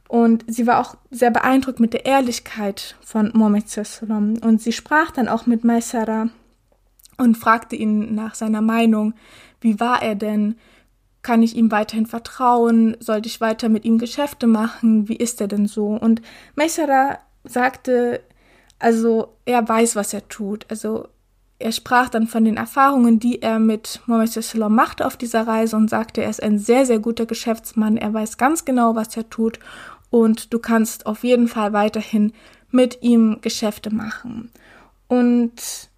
Und 0.08 0.46
sie 0.48 0.68
war 0.68 0.80
auch 0.80 0.96
sehr 1.10 1.32
beeindruckt 1.32 1.80
mit 1.80 1.94
der 1.94 2.06
Ehrlichkeit 2.06 2.96
von 3.02 3.32
Mohammed 3.34 3.66
Und 4.44 4.62
sie 4.62 4.72
sprach 4.72 5.12
dann 5.12 5.28
auch 5.28 5.46
mit 5.46 5.64
Maisara 5.64 6.30
und 7.18 7.38
fragte 7.38 7.76
ihn 7.76 8.14
nach 8.14 8.36
seiner 8.36 8.62
Meinung, 8.62 9.14
wie 9.62 9.80
war 9.80 10.02
er 10.02 10.16
denn, 10.16 10.56
kann 11.22 11.42
ich 11.42 11.56
ihm 11.56 11.72
weiterhin 11.72 12.06
vertrauen? 12.06 12.98
Sollte 13.00 13.28
ich 13.28 13.42
weiter 13.42 13.70
mit 13.70 13.86
ihm 13.86 13.98
Geschäfte 13.98 14.46
machen? 14.46 15.08
Wie 15.08 15.16
ist 15.16 15.42
er 15.42 15.48
denn 15.48 15.68
so? 15.68 15.88
Und 15.88 16.22
Meisara 16.56 17.20
sagte, 17.44 18.22
also 18.78 19.38
er 19.46 19.68
weiß, 19.68 19.96
was 19.96 20.14
er 20.14 20.28
tut. 20.28 20.66
Also 20.70 21.08
er 21.60 21.72
sprach 21.72 22.10
dann 22.10 22.28
von 22.28 22.44
den 22.44 22.58
Erfahrungen, 22.58 23.20
die 23.20 23.42
er 23.42 23.60
mit 23.60 24.02
Mohammed 24.06 24.32
Sallam 24.32 24.76
machte 24.76 25.06
auf 25.06 25.18
dieser 25.18 25.48
Reise 25.48 25.78
und 25.78 25.90
sagte, 25.90 26.22
er 26.22 26.30
ist 26.30 26.44
ein 26.44 26.60
sehr, 26.60 26.86
sehr 26.86 27.00
guter 27.00 27.26
Geschäftsmann. 27.26 27.98
Er 27.98 28.14
weiß 28.14 28.38
ganz 28.38 28.66
genau, 28.66 28.96
was 28.96 29.16
er 29.16 29.30
tut. 29.30 29.60
Und 30.10 30.54
du 30.54 30.60
kannst 30.60 31.06
auf 31.06 31.24
jeden 31.24 31.48
Fall 31.48 31.74
weiterhin 31.74 32.34
mit 32.70 33.02
ihm 33.02 33.38
Geschäfte 33.42 33.94
machen. 33.94 34.52
Und 35.08 35.90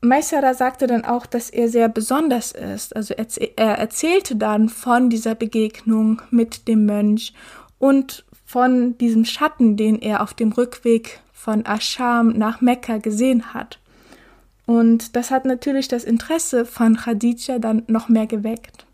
Maisara 0.00 0.54
sagte 0.54 0.86
dann 0.86 1.04
auch, 1.04 1.26
dass 1.26 1.50
er 1.50 1.68
sehr 1.68 1.88
besonders 1.88 2.52
ist. 2.52 2.94
Also 2.94 3.14
er 3.14 3.78
erzählte 3.78 4.36
dann 4.36 4.68
von 4.68 5.10
dieser 5.10 5.34
Begegnung 5.34 6.22
mit 6.30 6.68
dem 6.68 6.86
Mönch 6.86 7.34
und 7.78 8.24
von 8.44 8.96
diesem 8.98 9.24
Schatten, 9.24 9.76
den 9.76 10.00
er 10.00 10.22
auf 10.22 10.34
dem 10.34 10.52
Rückweg 10.52 11.20
von 11.32 11.66
Ascham 11.66 12.28
nach 12.28 12.60
Mekka 12.60 12.98
gesehen 12.98 13.52
hat. 13.52 13.80
Und 14.66 15.16
das 15.16 15.30
hat 15.30 15.44
natürlich 15.44 15.88
das 15.88 16.04
Interesse 16.04 16.64
von 16.64 16.96
Khadija 16.96 17.58
dann 17.58 17.82
noch 17.86 18.08
mehr 18.08 18.26
geweckt. 18.26 18.86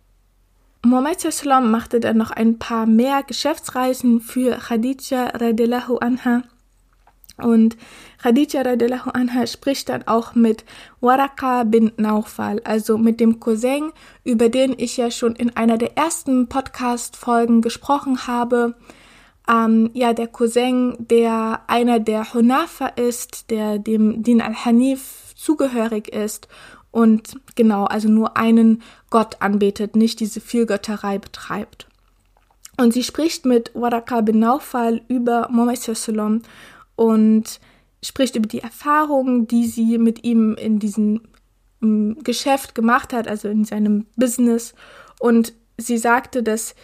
Muhammad 0.82 1.20
Sallam 1.20 1.70
machte 1.70 2.00
dann 2.00 2.16
noch 2.16 2.30
ein 2.30 2.58
paar 2.58 2.86
mehr 2.86 3.22
Geschäftsreisen 3.22 4.20
für 4.20 4.56
Khadija 4.56 5.26
radiallahu 5.34 5.98
anha 5.98 6.42
und 7.42 7.76
Khadija 8.22 8.62
radiallahu 8.62 9.10
anha 9.10 9.46
spricht 9.46 9.88
dann 9.88 10.06
auch 10.06 10.34
mit 10.34 10.64
Waraka 11.00 11.64
bin 11.64 11.92
Naufal, 11.96 12.60
also 12.64 12.98
mit 12.98 13.20
dem 13.20 13.40
Cousin, 13.40 13.92
über 14.24 14.48
den 14.48 14.74
ich 14.76 14.96
ja 14.96 15.10
schon 15.10 15.36
in 15.36 15.56
einer 15.56 15.78
der 15.78 15.96
ersten 15.96 16.48
Podcast-Folgen 16.48 17.62
gesprochen 17.62 18.26
habe. 18.26 18.74
Ähm, 19.50 19.90
ja, 19.94 20.12
der 20.12 20.28
Cousin, 20.28 20.94
der 20.98 21.62
einer 21.66 21.98
der 21.98 22.32
Hunafa 22.32 22.86
ist, 22.86 23.50
der 23.50 23.78
dem 23.78 24.22
Din 24.22 24.40
al-Hanif 24.40 25.34
zugehörig 25.34 26.08
ist 26.08 26.48
und 26.90 27.36
genau, 27.56 27.84
also 27.84 28.08
nur 28.08 28.36
einen 28.36 28.82
Gott 29.10 29.36
anbetet, 29.40 29.96
nicht 29.96 30.20
diese 30.20 30.40
Vielgötterei 30.40 31.18
betreibt. 31.18 31.88
Und 32.76 32.92
sie 32.92 33.02
spricht 33.02 33.44
mit 33.44 33.72
Waraka 33.74 34.20
bin 34.20 34.38
Naufal 34.38 35.02
über 35.08 35.48
Muhammad 35.50 35.78
sallam 35.78 36.42
und 36.96 37.60
spricht 38.02 38.36
über 38.36 38.48
die 38.48 38.60
Erfahrungen, 38.60 39.46
die 39.46 39.66
sie 39.66 39.98
mit 39.98 40.24
ihm 40.24 40.54
in 40.54 40.78
diesem 40.78 41.22
mm, 41.80 42.20
Geschäft 42.22 42.74
gemacht 42.74 43.12
hat, 43.12 43.28
also 43.28 43.48
in 43.48 43.64
seinem 43.64 44.06
Business. 44.16 44.74
Und 45.18 45.52
sie 45.76 45.98
sagte, 45.98 46.42
dass 46.42 46.74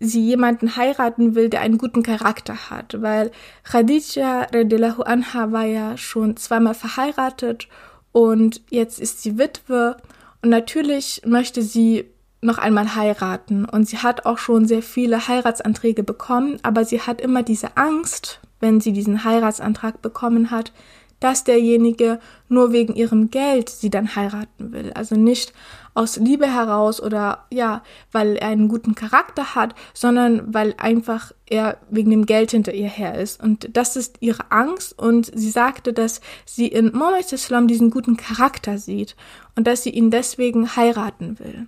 sie 0.00 0.22
jemanden 0.22 0.76
heiraten 0.76 1.34
will, 1.34 1.48
der 1.48 1.60
einen 1.60 1.78
guten 1.78 2.02
Charakter 2.02 2.70
hat, 2.70 3.00
weil 3.00 3.30
Khadija 3.64 4.48
radiallahu 4.52 5.02
anha 5.02 5.52
war 5.52 5.66
ja 5.66 5.96
schon 5.96 6.36
zweimal 6.36 6.74
verheiratet 6.74 7.68
und 8.12 8.62
jetzt 8.70 8.98
ist 8.98 9.22
sie 9.22 9.38
Witwe. 9.38 9.96
Und 10.42 10.50
natürlich 10.50 11.22
möchte 11.24 11.62
sie 11.62 12.06
noch 12.40 12.58
einmal 12.58 12.94
heiraten. 12.94 13.64
Und 13.64 13.88
sie 13.88 13.98
hat 13.98 14.26
auch 14.26 14.38
schon 14.38 14.66
sehr 14.66 14.82
viele 14.82 15.28
Heiratsanträge 15.28 16.02
bekommen, 16.02 16.58
aber 16.62 16.84
sie 16.84 17.00
hat 17.00 17.20
immer 17.20 17.42
diese 17.42 17.76
Angst, 17.76 18.40
wenn 18.60 18.80
sie 18.80 18.92
diesen 18.92 19.24
Heiratsantrag 19.24 20.02
bekommen 20.02 20.50
hat, 20.50 20.72
dass 21.18 21.44
derjenige 21.44 22.18
nur 22.48 22.72
wegen 22.72 22.94
ihrem 22.94 23.30
Geld 23.30 23.68
sie 23.68 23.90
dann 23.90 24.16
heiraten 24.16 24.72
will. 24.72 24.92
Also 24.94 25.16
nicht 25.16 25.52
aus 25.94 26.16
Liebe 26.16 26.46
heraus 26.46 27.00
oder 27.00 27.46
ja, 27.50 27.82
weil 28.12 28.36
er 28.36 28.48
einen 28.48 28.68
guten 28.68 28.94
Charakter 28.94 29.54
hat, 29.54 29.74
sondern 29.92 30.54
weil 30.54 30.74
einfach 30.78 31.32
er 31.46 31.78
wegen 31.90 32.10
dem 32.10 32.26
Geld 32.26 32.52
hinter 32.52 32.72
ihr 32.72 32.88
her 32.88 33.18
ist. 33.18 33.42
Und 33.42 33.76
das 33.76 33.96
ist 33.96 34.18
ihre 34.20 34.50
Angst. 34.50 34.98
Und 34.98 35.30
sie 35.34 35.50
sagte, 35.50 35.92
dass 35.92 36.20
sie 36.46 36.68
in 36.68 36.92
Mohammed 36.92 37.32
Islam 37.32 37.66
diesen 37.66 37.90
guten 37.90 38.16
Charakter 38.16 38.78
sieht 38.78 39.16
und 39.56 39.66
dass 39.66 39.82
sie 39.82 39.90
ihn 39.90 40.10
deswegen 40.10 40.76
heiraten 40.76 41.38
will. 41.38 41.66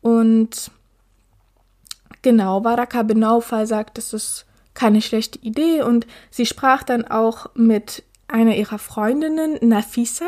Und 0.00 0.70
genau, 2.22 2.60
Baraka 2.60 3.02
bin 3.02 3.20
Naufal 3.20 3.66
sagt, 3.66 3.98
das 3.98 4.12
ist 4.12 4.46
keine 4.74 5.00
schlechte 5.00 5.38
Idee 5.38 5.82
und 5.82 6.06
sie 6.30 6.46
sprach 6.46 6.82
dann 6.82 7.04
auch 7.06 7.46
mit 7.54 8.02
einer 8.26 8.56
ihrer 8.56 8.78
Freundinnen, 8.78 9.58
Nafisa, 9.62 10.26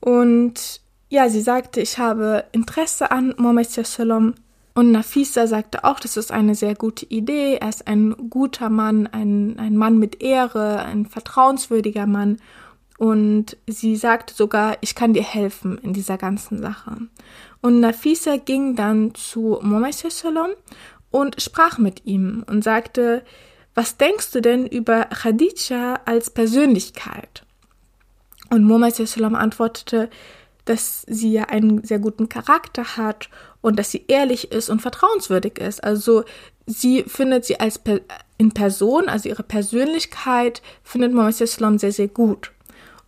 und 0.00 0.80
ja, 1.08 1.28
sie 1.28 1.40
sagte, 1.40 1.80
ich 1.80 1.98
habe 1.98 2.44
Interesse 2.52 3.10
an 3.10 3.34
Mohammed 3.38 3.70
Sallam 3.70 4.34
und 4.76 4.92
Nafisa 4.92 5.46
sagte 5.46 5.84
auch, 5.84 6.00
das 6.00 6.18
ist 6.18 6.30
eine 6.30 6.54
sehr 6.54 6.74
gute 6.74 7.06
Idee. 7.06 7.56
Er 7.56 7.70
ist 7.70 7.86
ein 7.86 8.14
guter 8.28 8.68
Mann, 8.68 9.06
ein, 9.06 9.58
ein 9.58 9.74
Mann 9.74 9.98
mit 9.98 10.22
Ehre, 10.22 10.80
ein 10.80 11.06
vertrauenswürdiger 11.06 12.06
Mann. 12.06 12.36
Und 12.98 13.56
sie 13.66 13.96
sagte 13.96 14.34
sogar, 14.34 14.76
ich 14.82 14.94
kann 14.94 15.14
dir 15.14 15.22
helfen 15.22 15.78
in 15.78 15.94
dieser 15.94 16.18
ganzen 16.18 16.60
Sache. 16.60 16.94
Und 17.62 17.80
Nafisa 17.80 18.36
ging 18.36 18.76
dann 18.76 19.14
zu 19.14 19.58
Mohammed 19.62 19.94
Sallam 19.94 20.50
und 21.10 21.40
sprach 21.40 21.78
mit 21.78 22.04
ihm 22.04 22.44
und 22.46 22.62
sagte, 22.62 23.22
was 23.74 23.96
denkst 23.96 24.32
du 24.32 24.42
denn 24.42 24.66
über 24.66 25.06
Khadija 25.06 26.00
als 26.04 26.28
Persönlichkeit? 26.28 27.46
Und 28.50 28.64
Mohammed 28.64 28.94
Sallam 28.94 29.34
antwortete, 29.34 30.10
dass 30.66 31.04
sie 31.08 31.32
ja 31.32 31.44
einen 31.44 31.82
sehr 31.84 31.98
guten 31.98 32.28
Charakter 32.28 32.96
hat 32.96 33.30
und 33.62 33.78
dass 33.78 33.90
sie 33.90 34.04
ehrlich 34.08 34.52
ist 34.52 34.68
und 34.68 34.82
vertrauenswürdig 34.82 35.58
ist. 35.58 35.82
Also 35.82 36.24
sie 36.66 37.04
findet 37.04 37.46
sie 37.46 37.58
als 37.58 37.78
per 37.78 38.00
in 38.38 38.52
Person, 38.52 39.08
also 39.08 39.30
ihre 39.30 39.42
Persönlichkeit, 39.42 40.60
findet 40.82 41.14
Mohammed 41.14 41.40
Islam 41.40 41.78
sehr, 41.78 41.92
sehr 41.92 42.08
gut. 42.08 42.52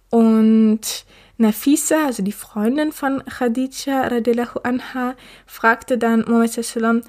Und 0.09 1.05
Nafisa, 1.37 2.07
also 2.07 2.23
die 2.23 2.33
Freundin 2.33 2.93
von 2.93 3.23
Khadija 3.27 4.07
radiallahu 4.07 4.61
anha, 4.63 5.15
fragte 5.47 5.99
dann 5.99 6.25
Mohammed 6.27 6.57
Islam, 6.57 7.03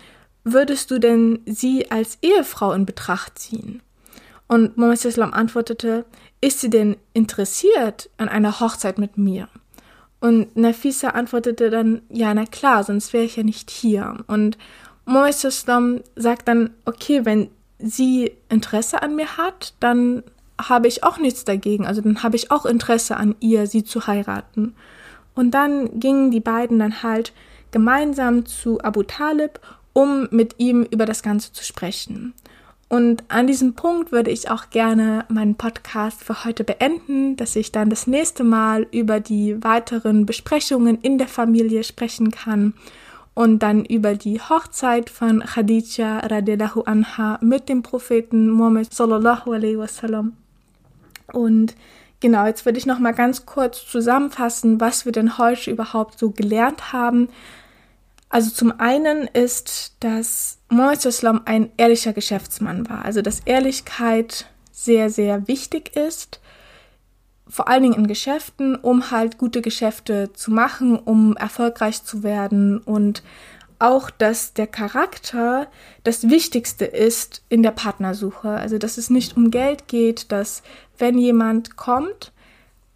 würdest 0.43 0.91
du 0.91 0.99
denn 0.99 1.39
sie 1.45 1.89
als 1.91 2.17
Ehefrau 2.21 2.73
in 2.73 2.85
Betracht 2.85 3.39
ziehen? 3.39 3.81
Und 4.47 4.77
Mohammed 4.77 5.05
Islam 5.05 5.33
antwortete, 5.33 6.05
ist 6.41 6.59
sie 6.59 6.69
denn 6.69 6.97
interessiert 7.13 8.09
an 8.17 8.27
einer 8.27 8.59
Hochzeit 8.59 8.97
mit 8.97 9.17
mir? 9.17 9.47
Und 10.19 10.55
Nafisa 10.57 11.09
antwortete 11.09 11.69
dann, 11.69 12.01
ja, 12.09 12.33
na 12.33 12.45
klar, 12.45 12.83
sonst 12.83 13.13
wäre 13.13 13.23
ich 13.23 13.37
ja 13.37 13.43
nicht 13.43 13.69
hier. 13.69 14.17
Und 14.27 14.57
Mohammed 15.05 15.43
Islam 15.43 16.01
sagt 16.15 16.47
dann, 16.47 16.71
okay, 16.85 17.25
wenn 17.25 17.49
sie 17.79 18.33
Interesse 18.49 19.01
an 19.01 19.15
mir 19.15 19.37
hat, 19.37 19.73
dann 19.79 20.23
habe 20.61 20.87
ich 20.87 21.03
auch 21.03 21.17
nichts 21.17 21.45
dagegen. 21.45 21.87
Also 21.87 22.01
dann 22.01 22.21
habe 22.21 22.35
ich 22.35 22.51
auch 22.51 22.65
Interesse 22.65 23.15
an 23.15 23.35
ihr, 23.39 23.65
sie 23.65 23.83
zu 23.83 24.07
heiraten. 24.07 24.75
Und 25.35 25.51
dann 25.51 25.99
gingen 25.99 26.31
die 26.31 26.41
beiden 26.41 26.79
dann 26.79 27.01
halt 27.01 27.31
gemeinsam 27.71 28.45
zu 28.45 28.81
Abu 28.81 29.03
Talib, 29.03 29.59
um 29.93 30.27
mit 30.31 30.55
ihm 30.57 30.83
über 30.83 31.05
das 31.05 31.23
Ganze 31.23 31.53
zu 31.53 31.63
sprechen. 31.63 32.33
Und 32.89 33.23
an 33.27 33.45
diesem 33.45 33.75
Punkt 33.75 34.11
würde 34.11 34.31
ich 34.31 34.49
auch 34.49 34.71
gerne 34.71 35.23
meinen 35.29 35.53
Podcast 35.53 36.23
für 36.23 36.43
heute 36.43 36.63
beenden, 36.63 37.37
dass 37.37 37.55
ich 37.55 37.71
dann 37.71 37.91
das 37.91 38.07
nächste 38.07 38.43
Mal 38.43 38.87
über 38.91 39.19
die 39.19 39.63
weiteren 39.63 40.25
Besprechungen 40.25 40.99
in 41.01 41.19
der 41.19 41.27
Familie 41.27 41.83
sprechen 41.83 42.31
kann 42.31 42.73
und 43.35 43.59
dann 43.59 43.85
über 43.85 44.15
die 44.15 44.41
Hochzeit 44.41 45.11
von 45.11 45.41
Khadija 45.41 46.17
radiallahu 46.17 46.81
anha 46.81 47.37
mit 47.41 47.69
dem 47.69 47.83
Propheten 47.83 48.49
Muhammad 48.49 48.91
sallallahu 48.91 49.51
alaihi 49.53 49.77
wasallam. 49.77 50.33
Und 51.31 51.75
genau, 52.19 52.47
jetzt 52.47 52.65
würde 52.65 52.79
ich 52.79 52.87
noch 52.87 52.97
mal 52.97 53.13
ganz 53.13 53.45
kurz 53.45 53.85
zusammenfassen, 53.85 54.81
was 54.81 55.05
wir 55.05 55.11
denn 55.11 55.37
heute 55.37 55.69
überhaupt 55.69 56.17
so 56.17 56.31
gelernt 56.31 56.91
haben. 56.91 57.29
Also 58.29 58.51
zum 58.51 58.79
einen 58.79 59.27
ist, 59.27 59.95
dass 60.01 60.59
Mohammed 60.69 61.03
Islam 61.05 61.41
ein 61.45 61.71
ehrlicher 61.77 62.13
Geschäftsmann 62.13 62.87
war. 62.87 63.03
Also 63.03 63.21
dass 63.21 63.41
Ehrlichkeit 63.41 64.45
sehr, 64.71 65.09
sehr 65.09 65.47
wichtig 65.47 65.95
ist. 65.95 66.39
Vor 67.47 67.67
allen 67.67 67.81
Dingen 67.81 67.95
in 67.95 68.07
Geschäften, 68.07 68.75
um 68.75 69.09
halt 69.09 69.39
gute 69.39 69.61
Geschäfte 69.61 70.31
zu 70.33 70.51
machen, 70.51 70.97
um 70.97 71.35
erfolgreich 71.35 72.03
zu 72.03 72.21
werden 72.21 72.77
und 72.77 73.23
auch, 73.79 74.09
dass 74.09 74.53
der 74.53 74.67
Charakter 74.67 75.67
das 76.03 76.29
Wichtigste 76.29 76.85
ist 76.85 77.43
in 77.49 77.63
der 77.63 77.71
Partnersuche. 77.71 78.49
Also, 78.49 78.77
dass 78.77 78.97
es 78.97 79.09
nicht 79.09 79.37
um 79.37 79.51
Geld 79.51 79.87
geht, 79.87 80.31
dass 80.31 80.61
wenn 80.97 81.17
jemand 81.17 81.77
kommt, 81.77 82.33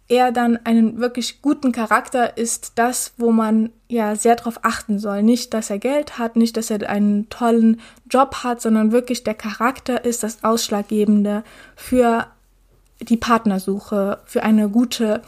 er 0.08 0.32
dann 0.32 0.58
einen 0.64 0.98
wirklich 0.98 1.40
guten 1.40 1.72
Charakter 1.72 2.36
ist 2.36 2.72
das, 2.76 3.14
wo 3.16 3.32
man 3.32 3.70
ja 3.88 4.16
sehr 4.16 4.36
darauf 4.36 4.60
achten 4.62 4.98
soll. 4.98 5.22
Nicht, 5.22 5.54
dass 5.54 5.70
er 5.70 5.78
Geld 5.78 6.18
hat, 6.18 6.36
nicht, 6.36 6.56
dass 6.56 6.70
er 6.70 6.88
einen 6.88 7.28
tollen 7.30 7.80
Job 8.10 8.44
hat, 8.44 8.60
sondern 8.60 8.92
wirklich 8.92 9.24
der 9.24 9.34
Charakter 9.34 10.04
ist 10.04 10.22
das 10.22 10.44
Ausschlaggebende 10.44 11.42
für 11.74 12.26
die 13.00 13.16
Partnersuche, 13.16 14.20
für 14.26 14.42
eine 14.42 14.68
gute 14.68 15.22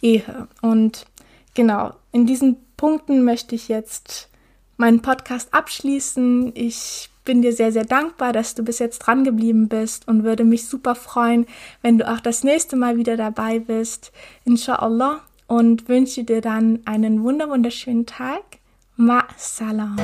Ehe. 0.00 0.48
Und 0.62 1.06
genau, 1.54 1.94
in 2.12 2.26
diesen 2.26 2.56
Punkten 2.76 3.24
möchte 3.24 3.54
ich 3.54 3.68
jetzt 3.68 4.28
meinen 4.76 5.02
Podcast 5.02 5.52
abschließen. 5.52 6.52
Ich 6.54 7.09
bin 7.24 7.42
dir 7.42 7.52
sehr, 7.52 7.72
sehr 7.72 7.84
dankbar, 7.84 8.32
dass 8.32 8.54
du 8.54 8.62
bis 8.62 8.78
jetzt 8.78 9.00
dran 9.00 9.24
geblieben 9.24 9.68
bist 9.68 10.08
und 10.08 10.24
würde 10.24 10.44
mich 10.44 10.66
super 10.66 10.94
freuen, 10.94 11.46
wenn 11.82 11.98
du 11.98 12.10
auch 12.10 12.20
das 12.20 12.44
nächste 12.44 12.76
Mal 12.76 12.96
wieder 12.96 13.16
dabei 13.16 13.58
bist. 13.58 14.12
Inshallah. 14.44 15.20
Und 15.46 15.88
wünsche 15.88 16.22
dir 16.22 16.40
dann 16.40 16.78
einen 16.84 17.24
wunderschönen 17.24 18.06
Tag. 18.06 18.42
Ma 18.96 19.24
salam. 19.36 19.96